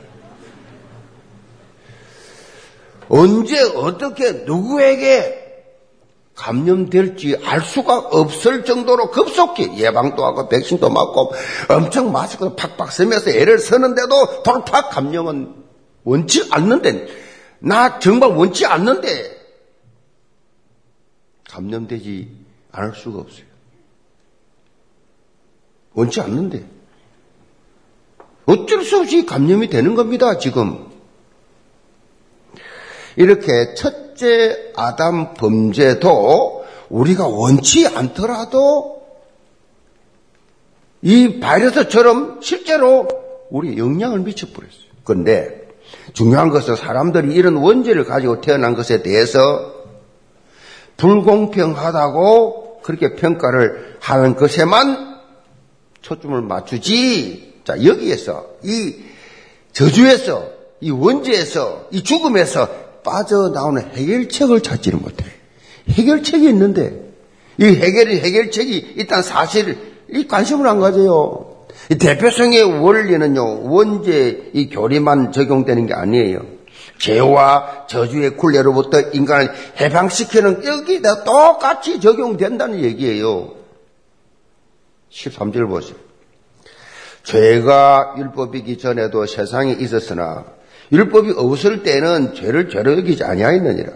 언제 3.09 3.61
어떻게 3.75 4.33
누구에게 4.33 5.43
감염될지 6.35 7.37
알 7.45 7.61
수가 7.61 7.99
없을 7.99 8.65
정도로 8.65 9.11
급속히 9.11 9.77
예방도 9.77 10.25
하고 10.25 10.49
백신도 10.49 10.89
맞고 10.89 11.33
엄청 11.69 12.11
마스크 12.11 12.55
팍팍 12.55 12.91
쓰면서 12.91 13.31
애를 13.31 13.59
쓰는데도 13.59 14.43
돌파 14.43 14.89
감염은 14.89 15.55
원치 16.05 16.49
않는데 16.51 17.07
나 17.61 17.99
정말 17.99 18.31
원치 18.31 18.67
않는데 18.67 19.35
감염되지 21.51 22.29
않을 22.73 22.95
수가 22.95 23.21
없어요. 23.21 23.54
원치 25.95 26.21
않는데 26.21 26.65
어쩔 28.47 28.85
수 28.85 28.99
없이 28.99 29.25
감염이 29.25 29.69
되는 29.69 29.95
겁니다. 29.95 30.39
지금 30.39 30.87
이렇게 33.17 33.75
첫째 33.75 34.73
아담 34.77 35.35
범죄도 35.35 36.65
우리가 36.91 37.27
원치 37.27 37.87
않더라도 37.87 39.03
이 41.01 41.39
바이러스처럼 41.41 42.41
실제로 42.43 43.09
우리에 43.51 43.77
영향을 43.77 44.21
미쳐버렸어요. 44.21 44.85
그런데 45.05 45.69
중요한 46.13 46.51
것은 46.51 46.77
사람들이 46.77 47.35
이런 47.35 47.57
원죄를 47.57 48.05
가지고 48.05 48.41
태어난 48.41 48.75
것에 48.75 49.03
대해서 49.03 49.73
불공평하다고 50.97 52.81
그렇게 52.83 53.15
평가를 53.15 53.97
하는 54.01 54.35
것에만 54.35 55.14
초점을 56.05 56.41
맞추지. 56.43 57.55
자, 57.65 57.83
여기에서 57.83 58.47
이 58.63 58.95
저주에서, 59.73 60.51
이 60.81 60.91
원죄에서, 60.91 61.89
이 61.91 62.03
죽음에서 62.03 62.69
빠져나오는 63.03 63.83
해결책을 63.95 64.61
찾지를 64.61 64.99
못해. 64.99 65.25
해결책이 65.89 66.47
있는데, 66.51 67.11
이 67.59 67.65
해결이, 67.65 68.21
해결책이 68.21 68.95
일단 68.97 69.23
사실, 69.23 69.79
이 70.13 70.29
관심을 70.29 70.69
안 70.69 70.79
가져요. 70.79 71.65
대표성의 71.99 72.81
원리는요, 72.81 73.71
원죄 73.71 74.51
이 74.53 74.69
교리만 74.69 75.33
적용되는 75.33 75.87
게 75.87 75.95
아니에요. 75.95 76.43
죄와 76.99 77.87
저주의 77.89 78.37
굴레로부터 78.37 79.01
인간을 79.13 79.53
해방시키는 79.81 80.65
여기다 80.65 81.25
똑같이 81.25 81.99
적용된다는 81.99 82.85
얘기예요. 82.85 83.64
13절 85.15 85.69
보세요. 85.69 85.97
죄가 87.23 88.17
율법이기 88.19 88.79
전에도 88.79 89.25
세상에 89.27 89.73
있었으나 89.73 90.45
율법이 90.93 91.33
없을 91.37 91.83
때는 91.83 92.35
죄를 92.35 92.69
죄로 92.69 92.93
여기지 92.99 93.25
아니하였느니라. 93.25 93.93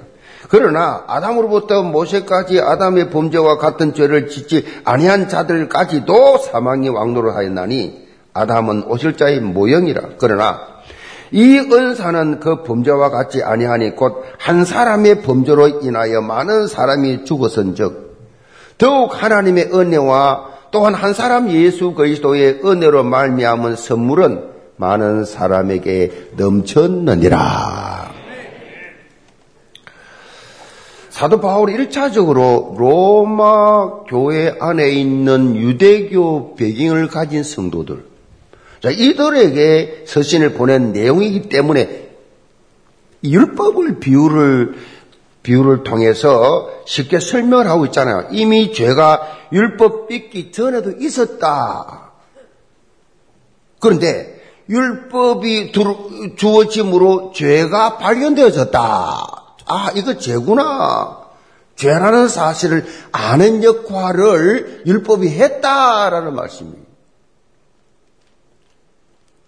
그러나 0.49 1.05
아담으로부터 1.07 1.83
모세까지 1.83 2.61
아담의 2.61 3.11
범죄와 3.11 3.59
같은 3.59 3.93
죄를 3.93 4.29
짓지 4.29 4.65
아니한 4.85 5.29
자들까지도 5.29 6.39
사망이 6.39 6.89
왕노를 6.89 7.35
하였나니 7.37 8.09
아담은 8.33 8.85
오실 8.85 9.17
자의 9.19 9.41
모형이라. 9.41 10.03
그러나 10.19 10.61
이 11.31 11.59
은사는 11.59 12.41
그 12.41 12.63
범죄와 12.63 13.11
같지 13.11 13.43
아니하니 13.43 13.95
곧 13.97 14.25
한 14.39 14.65
사람의 14.65 15.23
범죄로 15.23 15.69
인하여 15.83 16.23
많은 16.23 16.69
사람이 16.69 17.27
죽었은즉 17.27 18.17
더욱 18.79 19.23
하나님의 19.23 19.71
은혜와 19.75 20.58
또한 20.71 20.95
한 20.95 21.15
사람 21.15 21.51
예수 21.51 21.93
그리스도의 21.93 22.61
은혜로 22.65 23.05
말미암은 23.05 23.77
선물은 23.77 24.45
많은 24.77 25.25
사람에게 25.25 26.31
넘쳤느니라. 26.37 28.13
사도 31.11 31.41
바울이 31.41 31.77
1차적으로 31.77 32.77
로마 32.79 34.05
교회 34.05 34.55
안에 34.61 34.91
있는 34.91 35.57
유대교 35.57 36.55
배경을 36.55 37.09
가진 37.09 37.43
성도들, 37.43 38.05
자, 38.81 38.91
이들에게 38.91 40.05
서신을 40.07 40.53
보낸 40.53 40.93
내용이기 40.93 41.49
때문에 41.49 42.09
율법을 43.25 43.99
비유를 43.99 44.75
비유를 45.49 45.83
통해서 45.83 46.69
쉽게 46.85 47.21
설명을 47.21 47.69
하고 47.69 47.87
있잖아요. 47.87 48.29
이미 48.33 48.75
죄가 48.75 49.49
율법 49.51 50.09
삐기 50.09 50.53
전에도 50.53 50.93
있었다. 50.99 52.13
그런데 53.81 54.43
율법이 54.69 55.73
주어짐으로 56.37 57.33
죄가 57.35 57.97
발견되어졌다. 57.97 58.79
아, 59.67 59.91
이거 59.95 60.19
죄구나. 60.19 61.17
죄라는 61.77 62.29
사실을 62.29 62.85
아는 63.13 63.65
역할을 63.65 64.83
율법이 64.85 65.29
했다라는 65.29 66.35
말씀입니다. 66.35 66.89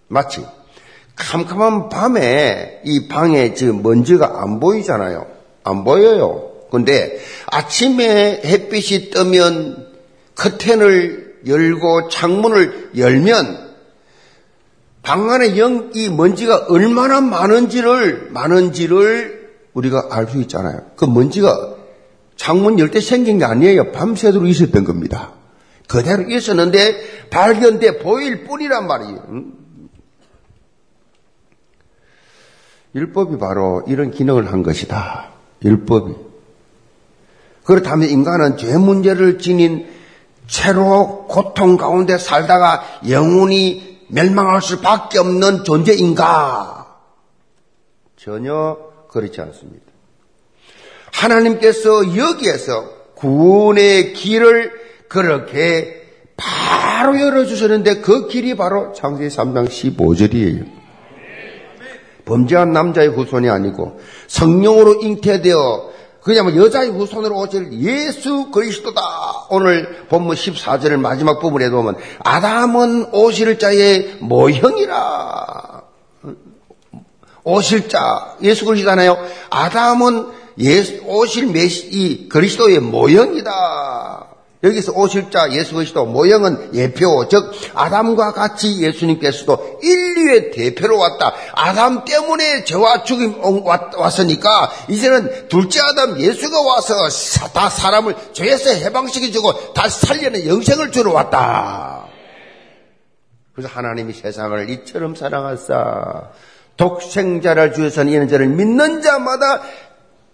마치 0.09 0.47
캄캄한 1.15 1.91
밤에 1.91 2.81
이 2.85 3.07
방에 3.09 3.53
지금 3.53 3.83
먼지가 3.83 4.41
안 4.41 4.61
보이잖아요. 4.61 5.40
안 5.65 5.85
보여요. 5.85 6.51
근데 6.71 7.19
아침에 7.47 8.41
햇빛이 8.45 9.11
뜨면 9.11 9.89
커튼을 10.37 11.41
열고 11.47 12.09
창문을 12.09 12.91
열면 12.97 13.71
방 15.03 15.31
안에 15.31 15.57
영, 15.59 15.91
이 15.95 16.09
먼지가 16.11 16.67
얼마나 16.69 17.21
많은지를, 17.21 18.29
많은지를 18.31 19.51
우리가 19.73 20.09
알 20.11 20.29
수 20.29 20.41
있잖아요. 20.43 20.83
그 20.97 21.07
먼지가 21.07 21.77
창문 22.37 22.79
열 22.79 22.91
때 22.91 23.01
생긴 23.01 23.39
게 23.39 23.45
아니에요. 23.45 23.93
밤새도록 23.93 24.49
있었던 24.49 24.85
겁니다. 24.85 25.33
그대로 25.89 26.31
있었는데 26.31 27.29
발견돼 27.31 27.99
보일 27.99 28.45
뿐이란 28.45 28.87
말이에요. 28.87 29.45
율법이 32.95 33.39
바로 33.39 33.83
이런 33.87 34.11
기능을 34.11 34.53
한 34.53 34.63
것이다. 34.63 35.31
율법이. 35.65 36.15
그렇다면 37.65 38.09
인간은 38.09 38.57
죄 38.57 38.77
문제를 38.77 39.39
지닌 39.39 39.87
채로 40.47 41.27
고통 41.29 41.77
가운데 41.77 42.19
살다가 42.19 42.83
영원히 43.09 44.01
멸망할 44.09 44.61
수밖에 44.61 45.19
없는 45.19 45.65
존재인가? 45.65 46.97
전혀 48.17 48.77
그렇지 49.09 49.41
않습니다. 49.41 49.87
하나님께서 51.13 52.17
여기에서 52.17 52.89
구원의 53.15 54.15
길을 54.15 54.73
그렇게 55.09 56.01
바로 56.37 57.21
열어주셨는데 57.21 58.01
그 58.01 58.29
길이 58.29 58.57
바로 58.57 58.93
창세기 58.93 59.29
3장 59.35 59.69
15절이에요. 59.69 60.80
범죄한 62.31 62.73
남자의 62.73 63.09
후손이 63.09 63.51
아니고 63.51 63.99
성령으로 64.29 65.03
잉태되어 65.03 65.91
그냥 66.23 66.55
여자의 66.57 66.91
후손으로 66.91 67.37
오실 67.37 67.73
예수 67.81 68.51
그리스도다. 68.51 69.01
오늘 69.51 70.07
본문 70.09 70.37
14절을 70.37 70.99
마지막 70.99 71.41
부분에 71.41 71.71
보면 71.71 71.97
아담은 72.21 73.07
오실 73.13 73.59
자의 73.59 74.17
모형이라. 74.21 75.83
오실 77.43 77.89
자 77.89 78.37
예수 78.43 78.65
그리스도잖아요. 78.67 79.17
아담은 79.49 80.29
예수, 80.59 81.01
오실 81.07 81.47
메시 81.47 82.29
그리스도의 82.29 82.81
모형이다. 82.81 84.20
여기서 84.63 84.93
오실 84.93 85.31
자 85.31 85.51
예수 85.53 85.75
그리스도 85.75 86.05
모형은 86.05 86.75
예표, 86.75 87.29
즉 87.29 87.51
아담과 87.75 88.33
같이 88.33 88.83
예수님께서도 88.83 89.81
인류의 89.83 90.51
대표로 90.51 90.99
왔다. 90.99 91.33
아담 91.55 92.05
때문에 92.05 92.65
죄와 92.65 93.05
죽임 93.05 93.41
왔으니까 93.41 94.71
이제는 94.89 95.49
둘째 95.49 95.81
아담 95.81 96.21
예수가 96.21 96.61
와서 96.61 96.95
다 97.55 97.71
사람을 97.71 98.15
죄에서 98.35 98.71
해방시켜주고 98.71 99.73
다 99.73 99.89
살려는 99.89 100.47
영생을 100.47 100.93
주러 100.93 101.13
왔다. 101.13 102.07
그래서 103.55 103.73
하나님이 103.73 104.13
세상을 104.13 104.69
이처럼 104.69 105.15
사랑하사 105.15 106.31
독생자를 106.77 107.73
주셔서 107.73 108.05
이는 108.05 108.29
저를 108.29 108.49
믿는 108.49 109.01
자마다 109.01 109.63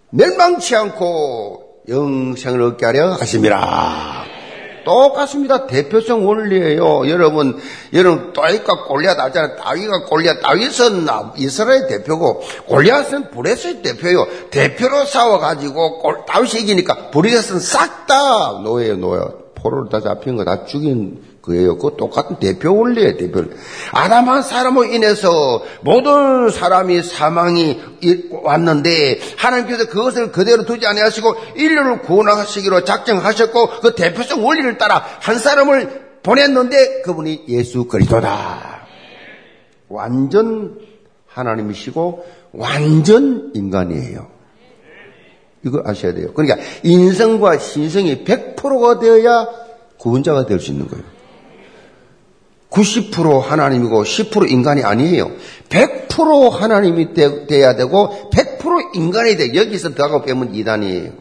멸망치 0.09 0.75
않고 0.75 1.66
영생을 1.87 2.61
얻게 2.61 2.85
하려 2.85 3.13
하십니다. 3.13 4.23
똑같습니다. 4.83 5.67
대표성 5.67 6.25
원리예요. 6.25 7.09
여러분, 7.09 7.57
여러분 7.93 8.31
다윗과 8.31 8.85
골리앗 8.85 9.19
알잖아요. 9.19 9.57
다윗과 9.57 10.05
골리앗, 10.05 10.41
다윗은 10.41 11.07
이스라엘 11.37 11.87
대표고 11.87 12.41
골리앗은 12.67 13.31
브레스의 13.31 13.81
대표요. 13.81 14.25
대표로 14.49 15.03
싸워가지고 15.05 16.23
다윗이 16.25 16.61
이기니까 16.61 17.09
브레스는 17.11 17.59
싹 17.59 18.07
다 18.07 18.61
노예요, 18.63 18.95
노예. 18.95 19.19
포로를 19.55 19.89
다 19.89 19.99
잡힌 19.99 20.37
거 20.37 20.45
다 20.45 20.63
죽인 20.63 21.21
그예요. 21.47 21.77
그 21.77 21.95
똑같은 21.97 22.37
대표 22.39 22.77
원리예요, 22.77 23.17
대표. 23.17 23.45
아담 23.91 24.27
한 24.27 24.43
사람으로 24.43 24.85
인해서 24.85 25.63
모든 25.81 26.49
사람이 26.49 27.01
사망이 27.01 27.79
왔는데 28.43 29.19
하나님께서 29.37 29.87
그것을 29.87 30.31
그대로 30.31 30.65
두지 30.65 30.85
아니하시고 30.85 31.35
인류를 31.55 32.01
구원하시기로 32.01 32.83
작정하셨고 32.83 33.79
그 33.81 33.95
대표성 33.95 34.45
원리를 34.45 34.77
따라 34.77 35.03
한 35.21 35.39
사람을 35.39 36.19
보냈는데 36.21 37.01
그분이 37.03 37.45
예수 37.47 37.85
그리스도다. 37.85 38.85
완전 39.87 40.79
하나님이시고 41.27 42.25
완전 42.51 43.51
인간이에요. 43.55 44.27
이거 45.65 45.81
아셔야 45.85 46.13
돼요. 46.13 46.31
그러니까 46.33 46.57
인성과 46.83 47.57
신성이 47.57 48.25
100%가 48.25 48.99
되어야 48.99 49.47
구원자가 49.97 50.45
될 50.45 50.59
수 50.59 50.71
있는 50.71 50.87
거예요. 50.87 51.16
90% 52.69 53.41
하나님이고 53.41 54.03
10% 54.03 54.51
인간이 54.51 54.83
아니에요. 54.83 55.31
100% 55.69 56.49
하나님이 56.49 57.13
되, 57.13 57.47
돼야 57.47 57.75
되고 57.75 58.29
100% 58.31 58.95
인간이 58.95 59.37
돼. 59.37 59.55
여기서 59.55 59.95
더하고 59.95 60.23
빼면 60.23 60.53
이단이에요. 60.53 61.11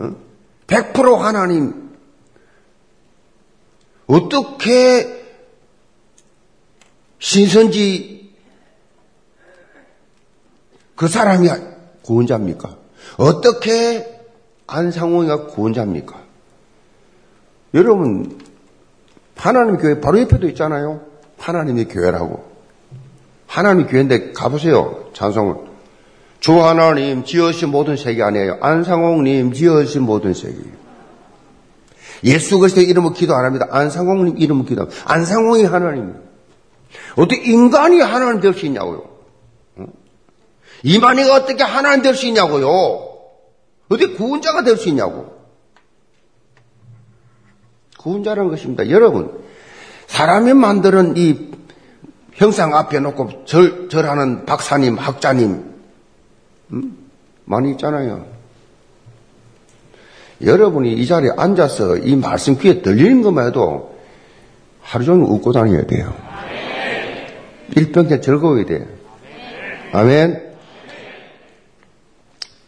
어? 0.00 0.16
100% 0.66 1.18
하나님. 1.18 1.90
어떻게 4.06 5.20
신선지 7.20 8.32
그 10.96 11.06
사람이 11.06 11.48
구원자입니까? 12.02 12.76
어떻게 13.16 14.20
안상홍이가 14.66 15.46
구원자입니까? 15.46 16.20
여러분 17.74 18.38
하나님 19.40 19.78
교회 19.78 20.00
바로 20.00 20.20
옆에도 20.20 20.46
있잖아요. 20.48 21.00
하나님의 21.38 21.86
교회라고. 21.88 22.44
하나님 23.46 23.86
교회인데 23.86 24.32
가보세요. 24.32 25.06
찬송을. 25.14 25.54
주 26.40 26.62
하나님 26.62 27.24
지으신 27.24 27.70
모든 27.70 27.96
세계 27.96 28.22
아니에요. 28.22 28.58
안상홍님 28.60 29.52
지으신 29.54 30.02
모든 30.02 30.34
세계예요. 30.34 30.80
예수 32.24 32.58
그리스도 32.58 32.82
이름으로 32.82 33.14
기도 33.14 33.34
안 33.34 33.46
합니다. 33.46 33.66
안상홍님 33.70 34.36
이름으로 34.36 34.66
기도합니다. 34.66 35.02
안상홍이 35.10 35.64
하나님. 35.64 36.14
어떻게 37.16 37.42
인간이 37.42 38.00
하나님 38.00 38.40
될 38.40 38.52
수 38.52 38.66
있냐고요. 38.66 39.04
이만희가 40.82 41.34
어떻게 41.34 41.62
하나님 41.62 42.02
될 42.02 42.14
수 42.14 42.26
있냐고요. 42.26 42.68
어떻게 43.88 44.12
구원자가 44.14 44.64
될 44.64 44.76
수 44.76 44.88
있냐고. 44.90 45.39
구원자라는 48.00 48.50
것입니다. 48.50 48.88
여러분, 48.88 49.30
사람이 50.06 50.54
만드는 50.54 51.16
이 51.18 51.50
형상 52.32 52.74
앞에 52.74 52.98
놓고 53.00 53.44
절, 53.44 53.90
절하는 53.90 54.46
박사님, 54.46 54.96
학자님, 54.96 55.64
음? 56.72 56.96
많이 57.44 57.72
있잖아요. 57.72 58.24
여러분이 60.42 60.94
이 60.94 61.06
자리에 61.06 61.30
앉아서 61.36 61.98
이 61.98 62.16
말씀 62.16 62.56
귀에 62.56 62.80
들리는 62.80 63.20
것만 63.20 63.48
해도 63.48 63.94
하루 64.80 65.04
종일 65.04 65.24
웃고 65.28 65.52
다녀야 65.52 65.84
돼요. 65.86 66.14
일평생 67.76 68.22
즐거워야 68.22 68.64
돼요. 68.64 68.86
아멘. 69.92 70.48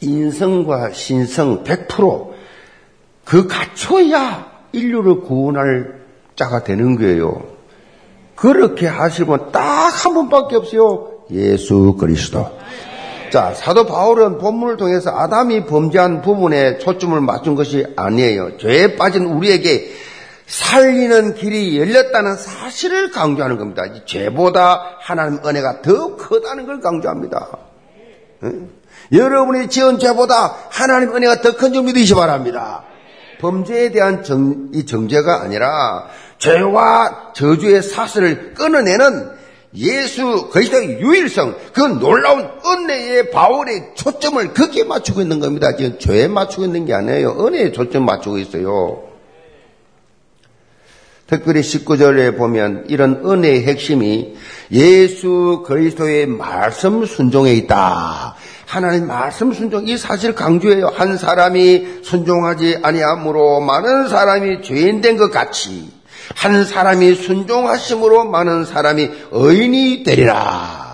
인성과 0.01 0.93
신성 0.93 1.65
100%그 1.65 3.47
갖춰야 3.47 4.52
인류를 4.73 5.21
구원할 5.21 6.01
자가 6.37 6.65
되는 6.65 6.97
거예요. 6.97 7.43
그렇게 8.35 8.87
하시면 8.87 9.53
딱 9.53 9.83
한 9.93 10.15
분밖에 10.15 10.57
없어요. 10.57 11.09
예수 11.31 11.97
그리스도. 11.99 12.47
자, 13.31 13.53
사도 13.55 13.87
바울은 13.87 14.39
본문을 14.39 14.77
통해서 14.79 15.11
아담이 15.11 15.67
범죄한 15.67 16.23
부분에 16.23 16.79
초점을 16.79 17.19
맞춘 17.21 17.55
것이 17.55 17.87
아니에요. 17.97 18.57
죄에 18.59 18.97
빠진 18.97 19.27
우리에게 19.27 19.91
살리는 20.47 21.35
길이 21.35 21.79
열렸다는 21.79 22.37
사실을 22.37 23.11
강조하는 23.11 23.59
겁니다. 23.59 23.83
죄보다 24.07 24.97
하나님 24.99 25.39
은혜가 25.45 25.83
더 25.83 26.17
크다는 26.17 26.67
걸 26.67 26.81
강조합니다. 26.81 27.49
응? 28.45 28.71
여러분이 29.13 29.69
지은 29.69 29.99
죄보다 29.99 30.57
하나님 30.71 31.15
은혜가 31.15 31.41
더 31.43 31.53
큰 31.53 31.73
줄 31.73 31.85
믿으시 31.85 32.07
기 32.09 32.15
바랍니다. 32.15 32.85
범죄에 33.43 33.91
대한 33.91 34.23
정, 34.23 34.69
이 34.73 34.87
정죄가 34.87 35.43
아니라 35.43 36.07
죄와 36.39 37.33
저주의 37.35 37.83
사슬을 37.83 38.55
끊어내는 38.55 39.43
예수 39.75 40.49
그리스도의 40.51 41.01
유일성, 41.01 41.57
그 41.73 41.81
놀라운 41.81 42.49
은혜의 42.65 43.31
바울의 43.31 43.93
초점을 43.95 44.53
거기에 44.53 44.85
맞추고 44.85 45.21
있는 45.23 45.41
겁니다. 45.41 45.75
지금 45.77 45.99
죄에 45.99 46.29
맞추고 46.29 46.65
있는 46.65 46.85
게 46.85 46.95
아니에요. 46.95 47.37
은혜에 47.45 47.73
초점 47.73 48.05
맞추고 48.05 48.39
있어요. 48.39 49.12
특별히 51.27 51.61
19절에 51.61 52.37
보면 52.37 52.85
이런 52.89 53.23
은혜의 53.25 53.65
핵심이 53.65 54.35
예수 54.71 55.63
그리스도의 55.67 56.27
말씀 56.27 57.05
순종에 57.07 57.53
있다. 57.55 58.35
하나님 58.67 59.07
말씀 59.07 59.53
순종 59.53 59.87
이 59.87 59.97
사실 59.97 60.35
강조해요. 60.35 60.89
한 60.95 61.17
사람이 61.17 62.01
순종하지 62.03 62.81
아니함으로 62.83 63.61
많은 63.61 64.09
사람이 64.09 64.63
죄인 64.63 65.01
된 65.01 65.17
것 65.17 65.31
같이 65.31 65.91
한 66.35 66.65
사람이 66.65 67.15
순종하심으로 67.15 68.25
많은 68.25 68.65
사람이 68.65 69.11
의인이 69.31 70.03
되리라. 70.05 70.92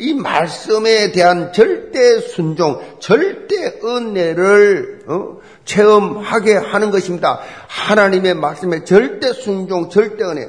이 0.00 0.14
말씀에 0.14 1.12
대한 1.12 1.52
절대 1.52 2.20
순종, 2.20 2.80
절대 2.98 3.78
은혜를 3.84 5.04
어? 5.06 5.38
체험하게 5.64 6.56
하는 6.56 6.90
것입니다. 6.90 7.40
하나님의 7.68 8.34
말씀에 8.34 8.84
절대 8.84 9.32
순종, 9.32 9.90
절대 9.90 10.24
은혜. 10.24 10.48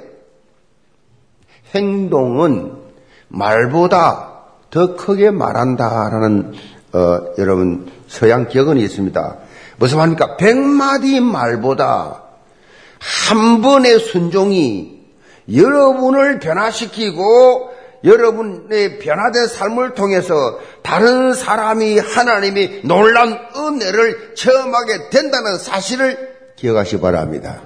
행동은 1.76 2.74
말보다 3.28 4.32
더 4.70 4.96
크게 4.96 5.32
말한다라는 5.32 6.54
어, 6.94 7.20
여러분 7.38 7.92
서양 8.08 8.48
기억은 8.48 8.78
있습니다. 8.78 9.38
무슨 9.78 9.98
말입니까? 9.98 10.38
백마디 10.38 11.20
말보다 11.20 12.24
한 13.00 13.62
번의 13.62 14.00
순종이 14.00 15.02
여러분을 15.54 16.40
변화시키고 16.40 17.71
여러분의 18.04 19.00
변화된 19.00 19.48
삶을 19.48 19.94
통해서 19.94 20.60
다른 20.82 21.34
사람이 21.34 22.00
하나님이 22.00 22.82
놀란 22.84 23.38
은혜를 23.56 24.36
체험하게 24.36 25.10
된다는 25.10 25.58
사실을 25.58 26.32
기억하시 26.56 26.98
기 26.98 27.02
바랍니다. 27.02 27.62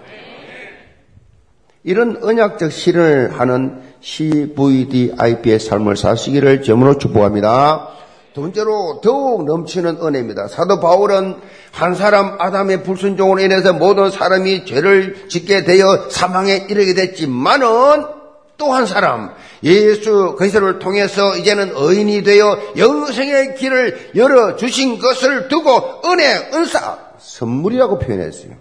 이런 1.84 2.20
언약적 2.22 2.72
실현을 2.72 3.40
하는 3.40 3.82
CVDIP의 4.02 5.60
삶을 5.60 5.96
사시기를 5.96 6.64
점으로 6.64 6.98
축복합니다. 6.98 7.90
두 8.34 8.42
번째로 8.42 9.00
더욱 9.02 9.46
넘치는 9.46 10.00
은혜입니다. 10.02 10.48
사도 10.50 10.80
바울은 10.80 11.36
한 11.72 11.96
사람 11.96 12.36
아담의 12.40 12.84
불순종으로 12.84 13.40
인해서 13.40 13.72
모든 13.72 14.12
사람이 14.12 14.66
죄를 14.66 15.30
짓게 15.30 15.64
되어 15.64 16.10
사망에 16.10 16.68
이르게 16.70 16.94
됐지만은 16.94 18.16
또 18.58 18.74
한 18.74 18.86
사람 18.86 19.34
예수 19.64 20.36
그리스도를 20.38 20.80
통해서 20.80 21.38
이제는 21.38 21.72
의인이 21.76 22.24
되어 22.24 22.60
영생의 22.78 23.56
길을 23.56 24.12
열어 24.16 24.56
주신 24.56 25.00
것을 25.00 25.48
두고 25.48 26.02
은혜 26.06 26.50
은사 26.54 27.00
선물이라고 27.20 28.00
표현했어요. 28.00 28.54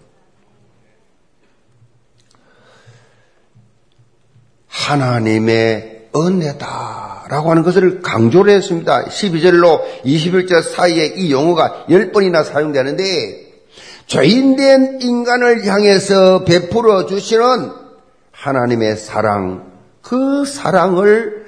하나님의 4.69 6.09
은혜다라고 6.15 7.51
하는 7.51 7.63
것을 7.63 8.01
강조를 8.03 8.53
했습니다. 8.55 9.05
12절로 9.05 9.83
21절 10.05 10.63
사이에 10.63 11.15
이 11.17 11.33
용어가 11.33 11.87
10번이나 11.89 12.45
사용되는데 12.45 13.45
죄인된 14.07 15.01
인간을 15.01 15.67
향해서 15.67 16.45
베풀어 16.45 17.07
주시는 17.07 17.73
하나님의 18.31 18.97
사랑, 18.97 19.74
그 20.05 20.45
사랑을 20.45 21.47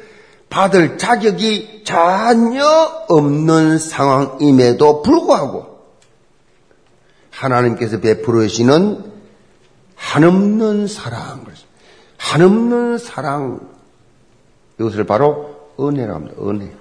받을 0.49 0.97
자격이 0.97 1.85
전혀 1.85 2.65
없는 3.09 3.79
상황임에도 3.79 5.03
불구하고 5.03 5.77
하나님께서 7.31 8.01
베풀어 8.01 8.43
주시는 8.43 9.13
한없는 9.95 10.87
사랑, 10.87 11.45
한없는 12.17 12.99
사랑 12.99 13.61
이것을 14.81 15.05
바로 15.05 15.71
은혜라고 15.79 16.15
합니다. 16.15 16.37
은혜. 16.43 16.73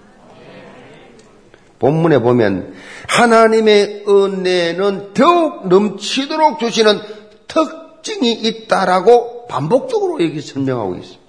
본문에 1.80 2.20
보면 2.20 2.74
하나님의 3.10 4.06
은혜는 4.08 5.14
더욱 5.14 5.68
넘치도록 5.68 6.60
주시는 6.60 7.00
특징이 7.48 8.32
있다라고 8.32 9.48
반복적으로 9.48 10.24
여기 10.24 10.40
설명하고 10.40 10.96
있습니다. 10.96 11.25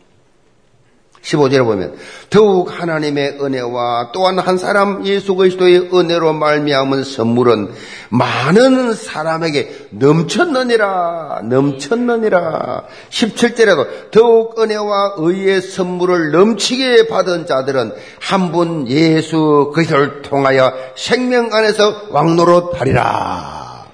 15절에 1.27 1.65
보면 1.65 1.97
더욱 2.31 2.81
하나님의 2.81 3.39
은혜와 3.41 4.11
또한 4.12 4.39
한 4.39 4.59
사람 4.59 5.05
예수 5.07 5.35
그리스도의 5.35 5.91
은혜로 5.93 6.33
말미암은 6.33 7.03
선물은 7.05 7.71
많은 8.11 8.95
사람에게 8.95 9.89
넘쳤느니라 9.91 11.43
넘쳤느니라. 11.45 12.85
17절에도 13.11 14.11
더욱 14.12 14.61
은혜와 14.61 15.15
의의 15.17 15.62
선물을 15.62 16.31
넘치게 16.31 17.09
받은 17.09 17.47
자들은 17.47 17.93
한 18.21 18.47
분 18.47 18.87
예수 18.87 19.73
그리스도를 19.75 20.23
통하여 20.23 20.73
생명 20.95 21.53
안에서 21.53 22.03
왕노릇하리라. 22.11 23.87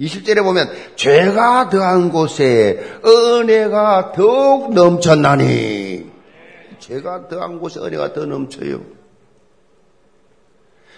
20절에 0.00 0.44
보면 0.44 0.70
죄가 0.94 1.68
더한 1.68 2.10
곳에 2.12 2.78
은혜가 3.04 4.12
더욱 4.14 4.72
넘쳤나니 4.72 6.15
죄가 6.86 7.28
더한 7.28 7.58
곳에 7.58 7.80
은혜가 7.80 8.12
더 8.12 8.26
넘쳐요. 8.26 8.80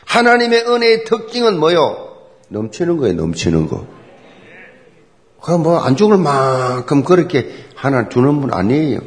하나님의 0.05 0.67
은혜의 0.67 1.05
특징은 1.05 1.59
뭐요? 1.59 2.17
넘치는 2.49 2.99
거예요, 2.99 3.15
넘치는 3.15 3.69
거. 3.69 3.87
그뭐 5.41 5.79
안 5.79 5.97
죽을 5.97 6.19
만큼 6.19 7.05
그렇게 7.05 7.51
하나 7.75 8.09
주는 8.09 8.41
분 8.41 8.53
아니에요. 8.53 9.01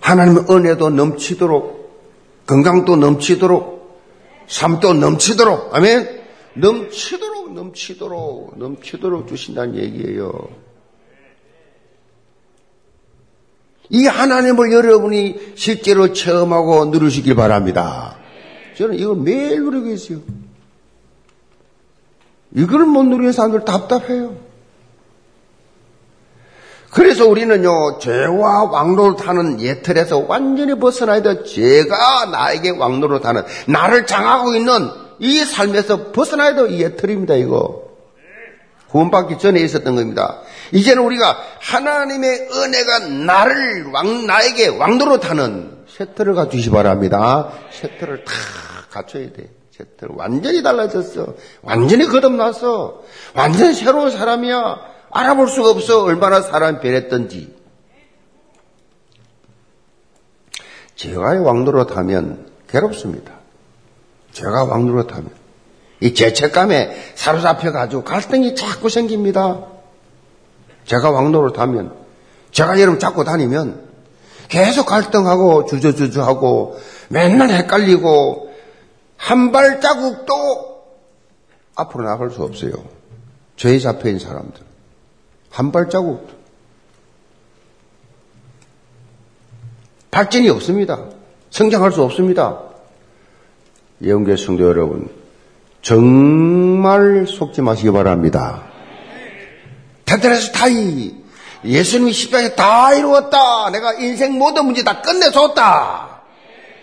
하나님의 0.00 0.44
은혜도 0.48 0.90
넘치도록, 0.90 2.44
건강도 2.46 2.96
넘치도록, 2.96 4.00
삶도 4.46 4.94
넘치도록, 4.94 5.74
아멘? 5.74 6.20
넘치도록, 6.54 7.52
넘치도록, 7.52 8.58
넘치도록 8.58 9.28
주신다는 9.28 9.76
얘기예요. 9.76 10.32
이 13.90 14.06
하나님을 14.06 14.72
여러분이 14.72 15.52
실제로 15.54 16.12
체험하고 16.12 16.86
누르시길 16.86 17.34
바랍니다. 17.34 18.16
저는 18.76 18.98
이걸 18.98 19.16
매일 19.16 19.64
누리고 19.64 19.88
있어요. 19.90 20.18
이걸 22.54 22.86
못 22.86 23.02
누리는 23.04 23.32
사람들 23.32 23.64
답답해요. 23.64 24.48
그래서 26.90 27.26
우리는요, 27.26 27.98
죄와 27.98 28.64
왕로를 28.70 29.16
타는 29.16 29.60
예틀에서 29.60 30.24
완전히 30.26 30.78
벗어나야 30.78 31.22
돼. 31.22 31.44
죄가 31.44 32.26
나에게 32.26 32.70
왕로를 32.70 33.20
타는, 33.20 33.42
나를 33.66 34.06
장하고 34.06 34.54
있는 34.54 34.88
이 35.18 35.44
삶에서 35.44 36.12
벗어나야 36.12 36.54
돼. 36.54 36.74
이 36.74 36.82
예틀입니다, 36.82 37.34
이거. 37.34 37.87
구원받기 38.90 39.38
전에 39.38 39.60
있었던 39.60 39.94
겁니다. 39.94 40.40
이제는 40.72 41.02
우리가 41.02 41.38
하나님의 41.60 42.48
은혜가 42.50 42.98
나를 43.00 43.86
왕, 43.92 44.26
나에게 44.26 44.68
왕도로 44.68 45.20
타는 45.20 45.84
셔틀을 45.88 46.34
갖추시 46.34 46.70
바랍니다. 46.70 47.52
셔틀을 47.70 48.24
다 48.24 48.32
갖춰야 48.90 49.32
돼. 49.32 49.50
셔틀 49.76 50.08
완전히 50.16 50.62
달라졌어. 50.62 51.34
완전히 51.62 52.06
거듭났어. 52.06 53.02
완전히 53.34 53.74
새로운 53.74 54.10
사람이야. 54.10 54.80
알아볼 55.10 55.48
수가 55.48 55.70
없어. 55.70 56.02
얼마나 56.02 56.40
사람이 56.40 56.80
변했던지. 56.80 57.56
제가 60.96 61.40
왕도로 61.42 61.86
타면 61.86 62.50
괴롭습니다. 62.68 63.32
제가 64.32 64.64
왕도로 64.64 65.06
타면. 65.06 65.30
이 66.00 66.14
죄책감에 66.14 67.12
사로잡혀가지고 67.14 68.04
갈등이 68.04 68.54
자꾸 68.54 68.88
생깁니다. 68.88 69.66
제가 70.84 71.10
왕도로 71.10 71.52
타면, 71.52 71.94
제가 72.50 72.80
여러분 72.80 72.98
잡고 72.98 73.24
다니면 73.24 73.88
계속 74.48 74.86
갈등하고 74.86 75.66
주저주저하고 75.66 76.78
맨날 77.08 77.50
헷갈리고 77.50 78.54
한 79.16 79.52
발자국도 79.52 80.78
앞으로 81.74 82.04
나갈 82.04 82.30
수 82.30 82.42
없어요. 82.42 82.72
죄에 83.56 83.78
잡혀있는 83.78 84.20
사람들. 84.20 84.62
한 85.50 85.72
발자국도. 85.72 86.38
발전이 90.10 90.48
없습니다. 90.50 91.04
성장할 91.50 91.92
수 91.92 92.02
없습니다. 92.02 92.60
예언교 94.02 94.36
성도 94.36 94.64
여러분, 94.64 95.10
정말 95.88 97.24
속지 97.26 97.62
마시기 97.62 97.90
바랍니다. 97.90 98.62
테드레스 100.04 100.52
타이. 100.52 101.16
예수님이 101.64 102.12
십자가에 102.12 102.54
다 102.54 102.92
이루었다. 102.92 103.70
내가 103.70 103.94
인생 103.94 104.34
모든 104.34 104.66
문제 104.66 104.84
다 104.84 105.00
끝내줬다. 105.00 106.20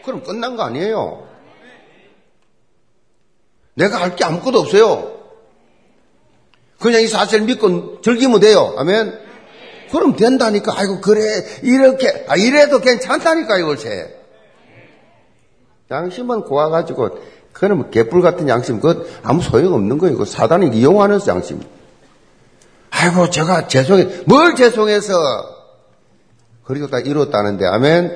그럼 0.03 0.23
끝난 0.23 0.55
거 0.55 0.63
아니에요. 0.63 1.27
내가 3.75 4.01
할 4.01 4.15
게 4.15 4.25
아무것도 4.25 4.57
없어요. 4.61 5.19
그냥 6.79 7.01
이 7.03 7.07
사실을 7.07 7.45
믿고 7.45 8.01
즐기면 8.01 8.39
돼요. 8.39 8.73
아멘. 8.75 9.19
그럼 9.91 10.15
된다니까. 10.15 10.73
아이고 10.79 10.99
그래 11.01 11.21
이렇게 11.61 12.25
아 12.27 12.35
이래도 12.35 12.79
괜찮다니까 12.79 13.59
이것에. 13.59 14.15
양심은 15.91 16.41
고와가지고 16.45 17.35
그러면 17.55 17.89
개뿔 17.89 18.21
같은 18.21 18.49
양심 18.49 18.81
그것 18.81 19.05
아무 19.23 19.41
소용 19.41 19.73
없는 19.73 19.97
거예요. 19.97 20.17
그 20.17 20.25
사단이 20.25 20.77
이용하는 20.77 21.19
양심. 21.27 21.61
아이고 22.91 23.29
제가 23.29 23.67
죄송해 23.67 24.23
뭘 24.25 24.55
죄송해서 24.55 25.13
그리고 26.65 26.87
다 26.87 26.99
이뤘다는데 26.99 27.65
아멘. 27.65 28.11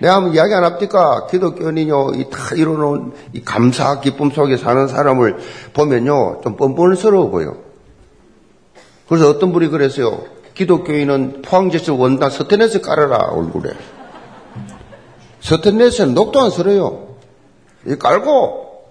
내가 0.00 0.16
한번 0.16 0.34
이야기 0.34 0.52
안 0.52 0.64
합니까? 0.64 1.26
기독교인이요, 1.30 2.12
이 2.16 2.24
다 2.28 2.54
이루는 2.56 3.12
이 3.32 3.42
감사, 3.42 4.00
기쁨 4.00 4.30
속에 4.30 4.56
사는 4.56 4.88
사람을 4.88 5.38
보면요, 5.72 6.40
좀 6.42 6.56
뻔뻔스러워 6.56 7.30
보여. 7.30 7.56
그래서 9.08 9.30
어떤 9.30 9.52
분이 9.52 9.68
그랬어요. 9.68 10.24
기독교인은 10.54 11.42
포항제철 11.42 11.94
원단 11.94 12.28
서텐에서 12.28 12.82
깔아라, 12.82 13.16
얼굴에. 13.30 13.70
서텐넷에는 15.40 16.12
녹도 16.14 16.40
안 16.40 16.50
설어요. 16.50 17.13
이 17.86 17.96
깔고, 17.96 18.88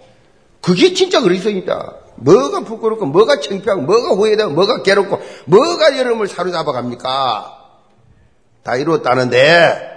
그게 0.61 0.93
진짜 0.93 1.21
그리스도입니다. 1.21 1.95
뭐가 2.15 2.61
부끄럽고, 2.61 3.05
뭐가 3.07 3.39
창피하고, 3.39 3.81
뭐가 3.81 4.09
후회되고, 4.15 4.51
뭐가 4.51 4.81
괴롭고, 4.83 5.19
뭐가 5.45 5.97
여러분을 5.97 6.27
사로잡아 6.27 6.71
갑니까? 6.71 7.59
다 8.63 8.75
이루었다는데, 8.75 9.93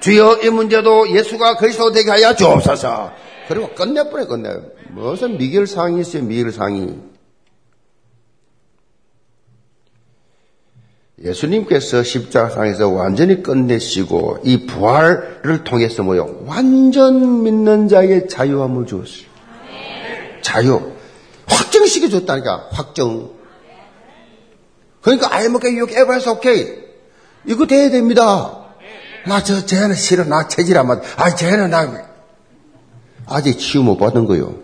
주여 0.00 0.40
이 0.42 0.50
문제도 0.50 1.08
예수가 1.08 1.58
그리스도 1.58 1.92
되게 1.92 2.10
하여 2.10 2.34
주옵소서. 2.34 3.12
그리고 3.46 3.68
끝내버려 3.68 4.26
끝내. 4.26 4.50
무슨 4.90 5.38
미결상이 5.38 6.00
있어요 6.00 6.24
미결상이. 6.24 7.11
예수님께서 11.24 12.02
십자가상에서 12.02 12.88
완전히 12.88 13.42
끝내시고 13.42 14.40
이 14.42 14.66
부활을 14.66 15.62
통해서 15.64 16.02
뭐요? 16.02 16.42
완전 16.46 17.44
믿는 17.44 17.88
자에게 17.88 18.26
자유함을 18.26 18.86
주었어요. 18.86 19.26
자유. 20.40 20.92
확정시켜 21.46 22.08
줬다니까. 22.08 22.68
확정. 22.72 23.30
그러니까 25.00 25.28
I'm 25.30 25.54
okay, 25.56 25.78
you 25.78 25.86
everything's 25.86 26.28
okay. 26.28 26.82
이거 27.46 27.66
돼야 27.66 27.90
됩니다. 27.90 28.58
나 29.26 29.40
저 29.42 29.64
쟤는 29.64 29.94
싫어. 29.94 30.24
나 30.24 30.48
체질 30.48 30.76
안 30.76 30.88
맞아. 30.88 31.02
아 31.16 31.34
쟤는 31.34 31.70
나 31.70 32.04
아직 33.26 33.58
치유 33.58 33.82
못 33.84 33.96
받은 33.96 34.26
거요. 34.26 34.56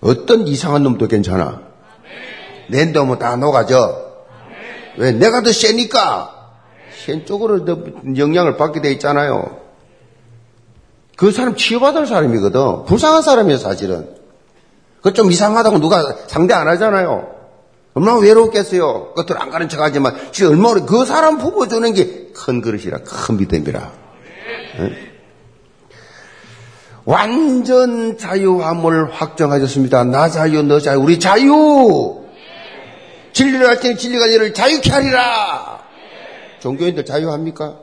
어떤 0.00 0.46
이상한 0.46 0.82
놈도 0.82 1.08
괜찮아. 1.08 1.62
내 2.68 2.84
놈은 2.84 3.18
다 3.18 3.36
녹아져. 3.36 4.05
왜? 4.96 5.12
내가 5.12 5.42
더 5.42 5.52
세니까. 5.52 6.32
센 7.04 7.24
쪽으로 7.26 7.64
더 7.64 7.78
영향을 8.16 8.56
받게 8.56 8.80
돼 8.80 8.90
있잖아요. 8.92 9.58
그 11.16 11.30
사람 11.32 11.56
치유받을 11.56 12.06
사람이거든. 12.06 12.84
불쌍한 12.86 13.22
사람이에요, 13.22 13.58
사실은. 13.58 14.14
그 15.02 15.12
좀 15.12 15.30
이상하다고 15.30 15.78
누가 15.78 16.02
상대 16.26 16.52
안 16.54 16.66
하잖아요. 16.68 17.28
얼마나 17.94 18.18
외롭겠어요. 18.18 19.14
그것들 19.14 19.40
안 19.40 19.50
가는 19.50 19.68
척 19.68 19.80
하지만, 19.80 20.14
진짜 20.32 20.50
얼마나, 20.50 20.84
그 20.84 21.04
사람 21.04 21.38
부어주는 21.38 21.94
게 21.94 22.26
큰 22.36 22.60
그릇이라, 22.60 22.98
큰 22.98 23.36
믿음이라. 23.38 23.92
네? 24.78 24.92
완전 27.06 28.18
자유함을 28.18 29.12
확정하셨습니다. 29.12 30.04
나 30.04 30.28
자유, 30.28 30.62
너 30.62 30.80
자유, 30.80 30.98
우리 31.00 31.18
자유! 31.18 32.25
진리를 33.36 33.68
할 33.68 33.80
때는 33.80 33.98
진리가 33.98 34.26
너를 34.28 34.54
자유케 34.54 34.90
하리라! 34.90 35.84
종교인들 36.60 37.04
자유합니까? 37.04 37.80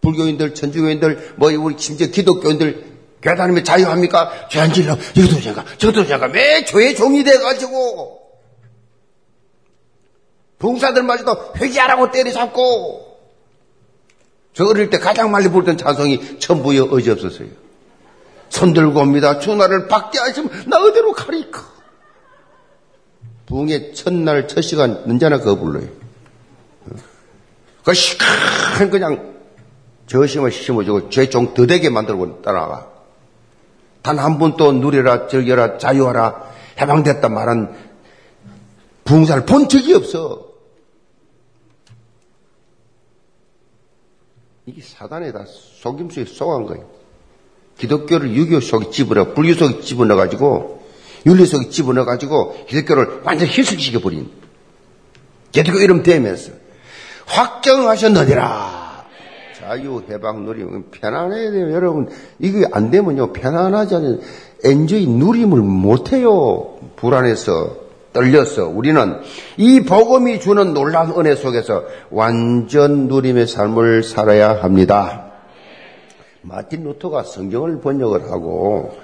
불교인들, 0.00 0.54
천주교인들, 0.54 1.34
뭐, 1.36 1.50
우리 1.52 1.74
심지어 1.78 2.06
기독교인들, 2.06 2.94
다니면 3.20 3.62
자유합니까? 3.62 4.48
죄안 4.50 4.72
질러, 4.72 4.96
이것도 5.14 5.40
죄가, 5.42 5.64
저것도 5.76 6.06
죄가, 6.06 6.28
왜 6.28 6.64
죄의 6.64 6.96
종이 6.96 7.22
돼가지고, 7.24 8.22
봉사들마저도 10.60 11.52
회개하라고 11.58 12.10
때려잡고, 12.10 13.18
저 14.54 14.64
어릴 14.64 14.88
때 14.88 14.98
가장 14.98 15.30
많이 15.30 15.48
부르던 15.48 15.76
찬송이 15.76 16.38
천부여 16.38 16.84
어지 16.84 17.10
없었어요. 17.10 17.48
손 18.48 18.72
들고 18.72 18.98
옵니다. 19.00 19.40
주나를 19.40 19.88
받게 19.88 20.18
하시면 20.20 20.64
나 20.68 20.78
어디로 20.78 21.12
가리까. 21.12 21.73
부흥의 23.46 23.94
첫날 23.94 24.48
첫 24.48 24.62
시간 24.62 25.02
언제나 25.06 25.38
그거 25.38 25.56
불러요. 25.56 25.88
그 27.84 27.94
시간 27.94 28.90
그냥 28.90 29.34
저심을 30.06 30.50
심어주고 30.50 31.10
죄종 31.10 31.54
더 31.54 31.66
되게 31.66 31.90
만들고 31.90 32.42
따라가. 32.42 32.90
단 34.02 34.18
한번또 34.18 34.72
누려라 34.72 35.28
즐겨라 35.28 35.78
자유하라 35.78 36.52
해방됐다 36.78 37.28
말한 37.28 37.74
부흥사를 39.04 39.46
본 39.46 39.68
적이 39.68 39.94
없어. 39.94 40.54
이게 44.66 44.80
사단에 44.80 45.32
다 45.32 45.44
속임수에 45.46 46.24
쏘한 46.24 46.64
거예요. 46.64 46.88
기독교를 47.78 48.34
유교 48.34 48.60
속에 48.60 48.90
집어넣어, 48.90 49.34
불교 49.34 49.52
속에 49.54 49.80
집어넣어가지고, 49.80 50.83
윤리 51.26 51.46
속에 51.46 51.68
집어넣어가지고, 51.68 52.66
기독교를 52.68 53.20
완전 53.24 53.48
희석시켜 53.48 54.00
버린. 54.00 54.30
기독교 55.52 55.78
이름 55.78 56.02
대면서, 56.02 56.52
확정하셨느니라. 57.26 59.04
자유, 59.58 60.02
해방, 60.10 60.44
누림. 60.44 60.90
편안해야 60.90 61.50
돼요. 61.50 61.72
여러분, 61.72 62.08
이게 62.38 62.66
안 62.72 62.90
되면요, 62.90 63.32
편안하지 63.32 63.94
않은 63.94 64.20
엔조이 64.64 65.06
누림을 65.06 65.60
못해요. 65.60 66.78
불안해서. 66.96 67.84
떨려서 68.14 68.68
우리는 68.68 69.20
이 69.56 69.80
복음이 69.80 70.40
주는 70.40 70.72
놀라운 70.72 71.18
은혜 71.18 71.34
속에서 71.34 71.82
완전 72.10 73.08
누림의 73.08 73.48
삶을 73.48 74.04
살아야 74.04 74.62
합니다. 74.62 75.32
마틴 76.40 76.84
루터가 76.84 77.24
성경을 77.24 77.80
번역을 77.80 78.30
하고 78.30 78.96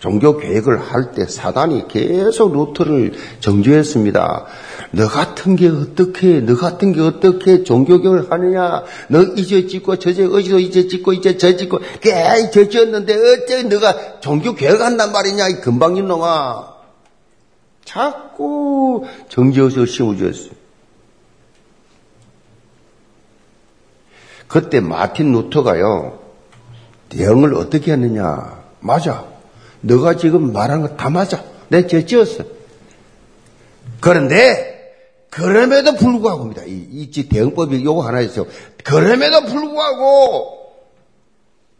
종교 0.00 0.38
계획을 0.38 0.78
할 0.80 1.12
때 1.12 1.26
사단이 1.26 1.86
계속 1.86 2.52
루터를 2.52 3.12
정죄했습니다. 3.40 4.46
너 4.92 5.06
같은 5.06 5.56
게 5.56 5.68
어떻게, 5.68 6.40
너 6.40 6.56
같은 6.56 6.92
게 6.92 7.00
어떻게 7.00 7.62
종교 7.64 8.00
계획을 8.00 8.32
하느냐? 8.32 8.82
너 9.08 9.22
이제 9.36 9.66
짓고 9.66 9.96
저제 9.96 10.24
어디서 10.24 10.58
이제 10.58 10.88
짓고 10.88 11.12
이제 11.12 11.36
저 11.36 11.54
짓고 11.54 11.80
꽤저 12.00 12.68
지었는데 12.70 13.14
어째 13.14 13.62
너가 13.64 14.20
종교 14.20 14.54
계획한단 14.54 15.12
말이냐? 15.12 15.48
이 15.48 15.54
금방인 15.60 16.08
놈아. 16.08 16.70
자꾸 17.84 19.04
정지어서 19.28 19.84
심어주었어요. 19.84 20.50
그때 24.48 24.80
마틴 24.80 25.32
루터가요, 25.32 26.18
대응을 27.10 27.54
어떻게 27.54 27.92
했느냐. 27.92 28.62
맞아. 28.80 29.29
너가 29.82 30.16
지금 30.16 30.52
말한 30.52 30.82
거 30.82 30.96
다 30.96 31.10
맞아. 31.10 31.42
내 31.68 31.86
죄지었어. 31.86 32.44
그런데 34.00 34.94
그럼에도 35.30 35.94
불구하고입니다. 35.94 36.64
이, 36.64 36.86
이 36.90 37.28
대응법이 37.28 37.84
요거 37.84 38.02
하나 38.02 38.20
있어. 38.20 38.46
그럼에도 38.84 39.44
불구하고 39.44 40.58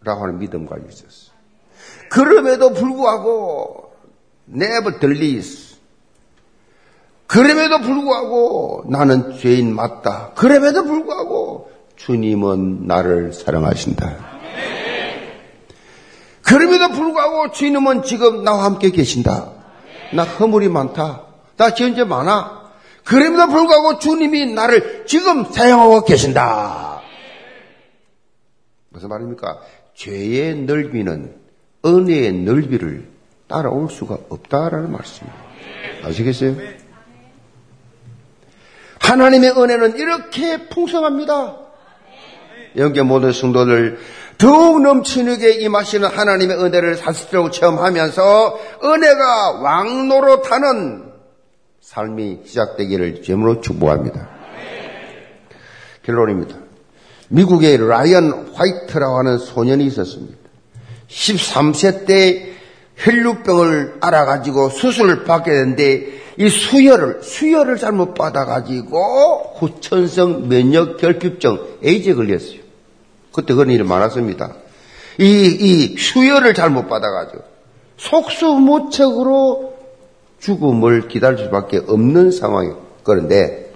라고 0.03 0.23
하는 0.23 0.39
믿음과 0.39 0.77
있었어. 0.89 1.33
그럼에도 2.11 2.73
불구하고 2.73 3.93
nevertheless 4.53 5.77
그럼에도 7.27 7.81
불구하고 7.81 8.85
나는 8.89 9.37
죄인 9.39 9.75
맞다. 9.75 10.33
그럼에도 10.35 10.85
불구하고 10.85 11.71
주님은 11.97 12.87
나를 12.87 13.33
사랑하신다. 13.33 14.40
그럼에도 16.51 16.89
불구하고 16.89 17.53
주님은 17.53 18.03
지금 18.03 18.43
나와 18.43 18.65
함께 18.65 18.91
계신다. 18.91 19.53
나 20.13 20.25
허물이 20.25 20.69
많다. 20.69 21.23
나 21.57 21.71
현재 21.71 22.03
많아. 22.03 22.73
그럼에도 23.05 23.47
불구하고 23.47 24.01
주님이 24.01 24.53
나를 24.53 25.05
지금 25.07 25.45
사용하고 25.45 26.05
계신다. 26.05 27.03
무슨 28.89 29.09
말입니까? 29.11 29.61
죄의 29.95 30.63
넓이는 30.63 31.37
은혜의 31.87 32.33
넓이를 32.33 33.09
따라올 33.47 33.89
수가 33.89 34.19
없다라는 34.29 34.91
말씀입니다. 34.91 35.45
아시겠어요? 36.03 36.57
하나님의 38.99 39.51
은혜는 39.51 39.99
이렇게 39.99 40.69
풍성합니다. 40.69 41.59
여기 42.77 43.03
모든 43.03 43.33
성도들 43.33 43.99
더욱 44.41 44.81
넘치게 44.81 45.61
임하시는 45.61 46.09
하나님의 46.09 46.57
은혜를 46.57 46.97
사실적으로 46.97 47.51
체험하면서 47.51 48.59
은혜가 48.83 49.61
왕노로 49.61 50.41
타는 50.41 51.11
삶이 51.83 52.41
시작되기를 52.47 53.23
제물로 53.23 53.61
축복합니다. 53.61 54.31
결론입니다. 56.03 56.57
미국의 57.29 57.87
라이언 57.87 58.53
화이트라고 58.55 59.19
하는 59.19 59.37
소년이 59.37 59.85
있었습니다. 59.85 60.39
13세 61.09 62.07
때 62.07 62.53
혈류병을 62.97 63.97
알아가지고 64.01 64.71
수술을 64.71 65.25
받게 65.25 65.51
됐는데 65.51 66.21
이 66.39 66.49
수혈을 66.49 67.23
수혈을 67.23 67.77
잘못 67.77 68.15
받아가지고 68.15 69.57
후천성 69.59 70.49
면역 70.49 70.97
결핍증 70.97 71.79
에이즈에 71.83 72.15
걸렸어요. 72.15 72.70
그때 73.33 73.55
그런 73.55 73.71
일이 73.71 73.83
많았습니다. 73.83 74.55
이, 75.19 75.25
이 75.25 75.97
수혈을 75.99 76.55
잘못 76.55 76.89
받아가지고 76.89 77.43
속수무책으로 77.97 79.79
죽음을 80.41 81.09
기다릴 81.09 81.39
수밖에 81.39 81.83
없는 81.87 82.31
상황이에요. 82.31 82.81
그런데 83.03 83.73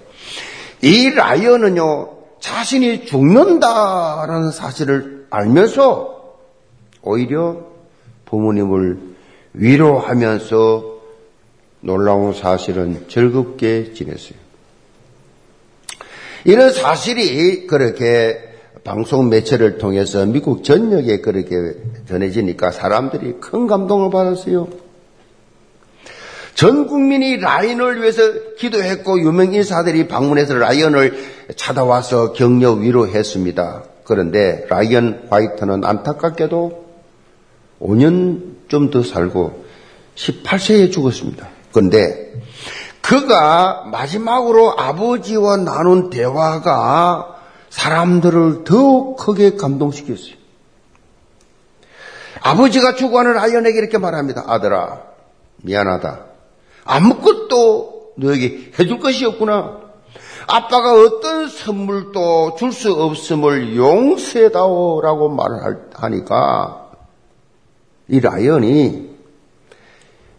이 0.81 1.09
라이언은요, 1.11 2.09
자신이 2.39 3.05
죽는다라는 3.05 4.51
사실을 4.51 5.27
알면서 5.29 6.35
오히려 7.01 7.65
부모님을 8.25 8.99
위로하면서 9.53 10.95
놀라운 11.81 12.33
사실은 12.33 13.05
즐겁게 13.07 13.93
지냈어요. 13.93 14.37
이런 16.43 16.71
사실이 16.71 17.67
그렇게 17.67 18.54
방송 18.85 19.29
매체를 19.29 19.79
통해서 19.79 20.25
미국 20.27 20.63
전역에 20.63 21.19
그렇게 21.19 21.55
전해지니까 22.07 22.69
사람들이 22.69 23.37
큰 23.41 23.65
감동을 23.65 24.11
받았어요. 24.11 24.67
전 26.53 26.85
국민이 26.87 27.37
라이언을 27.37 27.99
위해서 27.99 28.21
기도했고 28.57 29.19
유명 29.19 29.53
인사들이 29.53 30.07
방문해서 30.07 30.53
라이언을 30.53 31.17
찾아와서 31.57 32.31
격려 32.33 32.73
위로했습니다. 32.73 33.83
그런데 34.05 34.65
라이언 34.69 35.27
화이트는 35.31 35.83
안타깝게도 35.83 36.85
5년 37.81 38.55
좀 38.67 38.91
더 38.91 39.01
살고 39.03 39.65
18세에 40.15 40.91
죽었습니다. 40.91 41.47
그런데 41.71 42.33
그가 43.01 43.85
마지막으로 43.91 44.79
아버지와 44.79 45.57
나눈 45.57 46.09
대화가 46.11 47.34
사람들을 47.75 48.63
더욱 48.63 49.17
크게 49.17 49.57
감동시켰어요. 49.57 50.35
아버지가 52.41 52.95
죽어가는 52.95 53.37
아이언에게 53.37 53.77
이렇게 53.77 53.97
말합니다. 53.97 54.45
아들아, 54.47 55.01
미안하다. 55.57 56.25
아무것도 56.85 58.13
너에게 58.15 58.71
해줄 58.79 58.99
것이 58.99 59.25
없구나. 59.25 59.81
아빠가 60.47 60.93
어떤 60.93 61.49
선물도 61.49 62.55
줄 62.57 62.71
수 62.71 62.93
없음을 62.93 63.75
용서해다오라고 63.75 65.29
말을 65.29 65.89
하니까 65.95 66.91
이 68.07 68.21
라이언이 68.21 69.15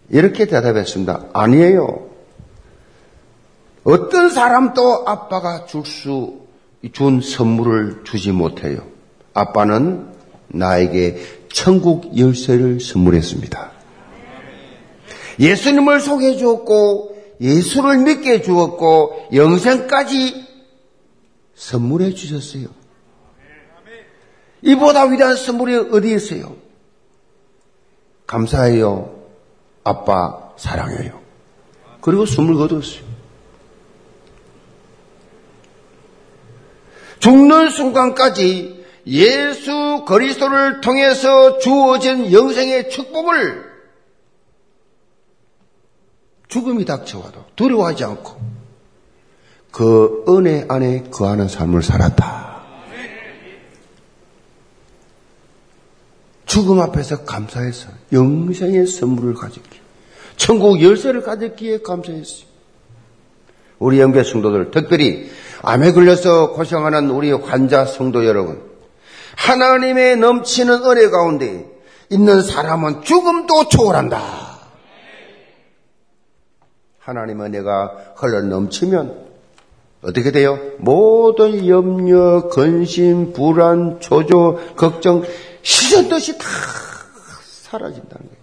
이렇게 0.09 0.47
대답했습니다. 0.47 1.27
아니에요. 1.35 2.07
어떤 3.85 4.31
사람도 4.31 5.05
아빠가 5.07 5.67
줄 5.67 5.85
수 5.85 6.46
준 6.93 7.21
선물을 7.21 8.03
주지 8.05 8.33
못해요. 8.33 8.87
아빠는 9.35 10.09
나에게 10.49 11.23
천국 11.53 12.17
열쇠를 12.17 12.81
선물했습니다. 12.81 13.73
예수님을 15.39 16.01
소개해 16.01 16.37
주었고 16.37 17.17
예수를 17.41 17.99
믿게 17.99 18.33
해 18.33 18.43
주었고 18.43 19.29
영생까지 19.35 20.47
선물해 21.55 22.15
주셨어요. 22.15 22.69
이보다 24.63 25.05
위대한 25.05 25.37
선물이 25.37 25.91
어디 25.93 26.15
있어요? 26.15 26.57
감사해요. 28.27 29.15
아빠 29.85 30.53
사랑해요. 30.57 31.21
그리고 32.01 32.27
선물 32.27 32.57
거뒀어요. 32.57 33.16
죽는 37.19 37.71
순간까지 37.71 38.85
예수 39.07 40.05
그리스도를 40.07 40.81
통해서 40.81 41.59
주어진 41.59 42.33
영생의 42.33 42.91
축복을 42.91 43.65
죽음이 46.49 46.85
닥쳐와도 46.85 47.45
두려워하지 47.55 48.05
않고 48.05 48.41
그 49.71 50.25
은혜 50.29 50.65
안에 50.69 51.05
거하는 51.11 51.49
삶을 51.49 51.83
살았다. 51.83 52.57
죽음 56.47 56.81
앞에서 56.81 57.25
감사해서 57.25 57.91
영생의 58.13 58.87
선물을 58.87 59.35
가졌기에 59.35 59.81
천국 60.37 60.81
열쇠를 60.81 61.23
가졌기에 61.23 61.83
감사했어요. 61.83 62.56
우리 63.79 64.01
영계 64.01 64.23
성도들 64.23 64.71
특별히 64.71 65.31
암에 65.63 65.93
걸려서 65.93 66.53
고생하는 66.53 67.11
우리 67.11 67.33
환자 67.33 67.85
성도 67.85 68.27
여러분, 68.27 68.63
하나님의 69.37 70.17
넘치는 70.17 70.83
은혜 70.85 71.11
가운데 71.11 71.67
있는 72.09 72.43
사람은 72.43 73.03
죽음도 73.03 73.69
초월한다. 73.69 74.47
하나님의 77.01 77.47
은혜가 77.47 78.15
흘러 78.17 78.43
넘치면 78.43 79.27
어떻게 80.03 80.31
돼요? 80.31 80.59
모든 80.79 81.67
염려, 81.67 82.49
근심, 82.49 83.33
불안, 83.33 84.01
조조, 84.01 84.75
걱정, 84.77 85.25
시전듯이 85.63 86.39
다 86.39 86.47
사라진다는 87.63 88.27
거예요. 88.29 88.36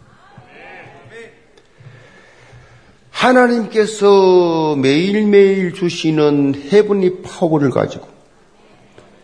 하나님께서 3.23 4.75
매일매일 4.75 5.73
주시는 5.73 6.55
해븐리 6.71 7.21
파워를 7.21 7.69
가지고 7.69 8.07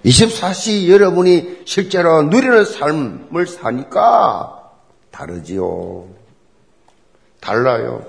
24시 0.05 0.87
여러분이 0.87 1.59
실제로 1.65 2.23
누리는 2.23 2.63
삶을 2.63 3.47
사니까 3.47 4.71
다르지요. 5.11 6.05
달라요. 7.41 8.05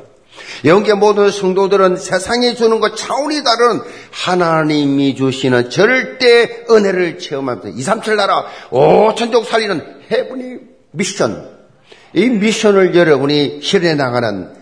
영계 0.65 0.95
모든 0.95 1.29
성도들은 1.31 1.97
세상이 1.97 2.55
주는 2.55 2.79
것 2.79 2.97
차원이 2.97 3.43
다른 3.43 3.81
하나님이 4.13 5.17
주시는 5.17 5.71
절대 5.71 6.65
은혜를 6.71 7.19
체험하면서 7.19 7.71
2, 7.77 7.83
3, 7.83 8.03
7 8.03 8.15
나라 8.15 8.45
5천족 8.71 9.45
살리는 9.45 10.03
해븐이 10.09 10.59
미션. 10.93 11.59
이 12.13 12.29
미션을 12.29 12.95
여러분이 12.95 13.61
실현해 13.61 13.95
나가는 13.97 14.60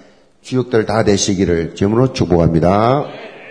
주역들 0.49 0.87
다 0.87 1.05
되시기를 1.05 1.75
제으로 1.75 2.15
축복합니다. 2.15 3.05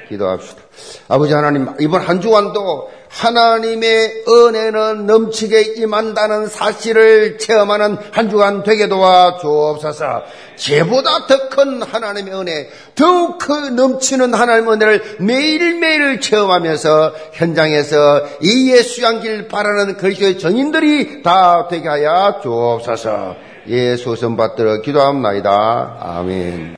기도합시다. 0.09 0.61
아버지 1.09 1.33
하나님, 1.33 1.67
이번 1.79 2.01
한 2.01 2.21
주간도 2.21 2.89
하나님의 3.09 4.23
은혜는 4.27 5.05
넘치게 5.05 5.75
임한다는 5.77 6.47
사실을 6.47 7.37
체험하는 7.37 7.97
한 8.11 8.29
주간 8.29 8.63
되게 8.63 8.87
도와 8.87 9.37
주옵소서. 9.37 10.23
죄보다 10.55 11.27
더 11.27 11.49
큰 11.49 11.83
하나님의 11.83 12.33
은혜, 12.33 12.69
더욱 12.95 13.37
그 13.37 13.51
넘치는 13.51 14.33
하나님의 14.33 14.73
은혜를 14.73 15.17
매일매일 15.19 16.19
체험하면서 16.19 17.13
현장에서 17.33 18.25
이 18.41 18.71
예수 18.71 19.03
양길 19.03 19.47
바라는 19.49 19.97
그리스도의 19.97 20.39
정인들이 20.39 21.21
다 21.21 21.67
되게 21.69 21.87
하여 21.87 22.39
주옵소서. 22.41 23.35
예수 23.67 24.15
선 24.15 24.37
받들어 24.37 24.81
기도합니다. 24.81 25.97
아멘. 25.99 26.75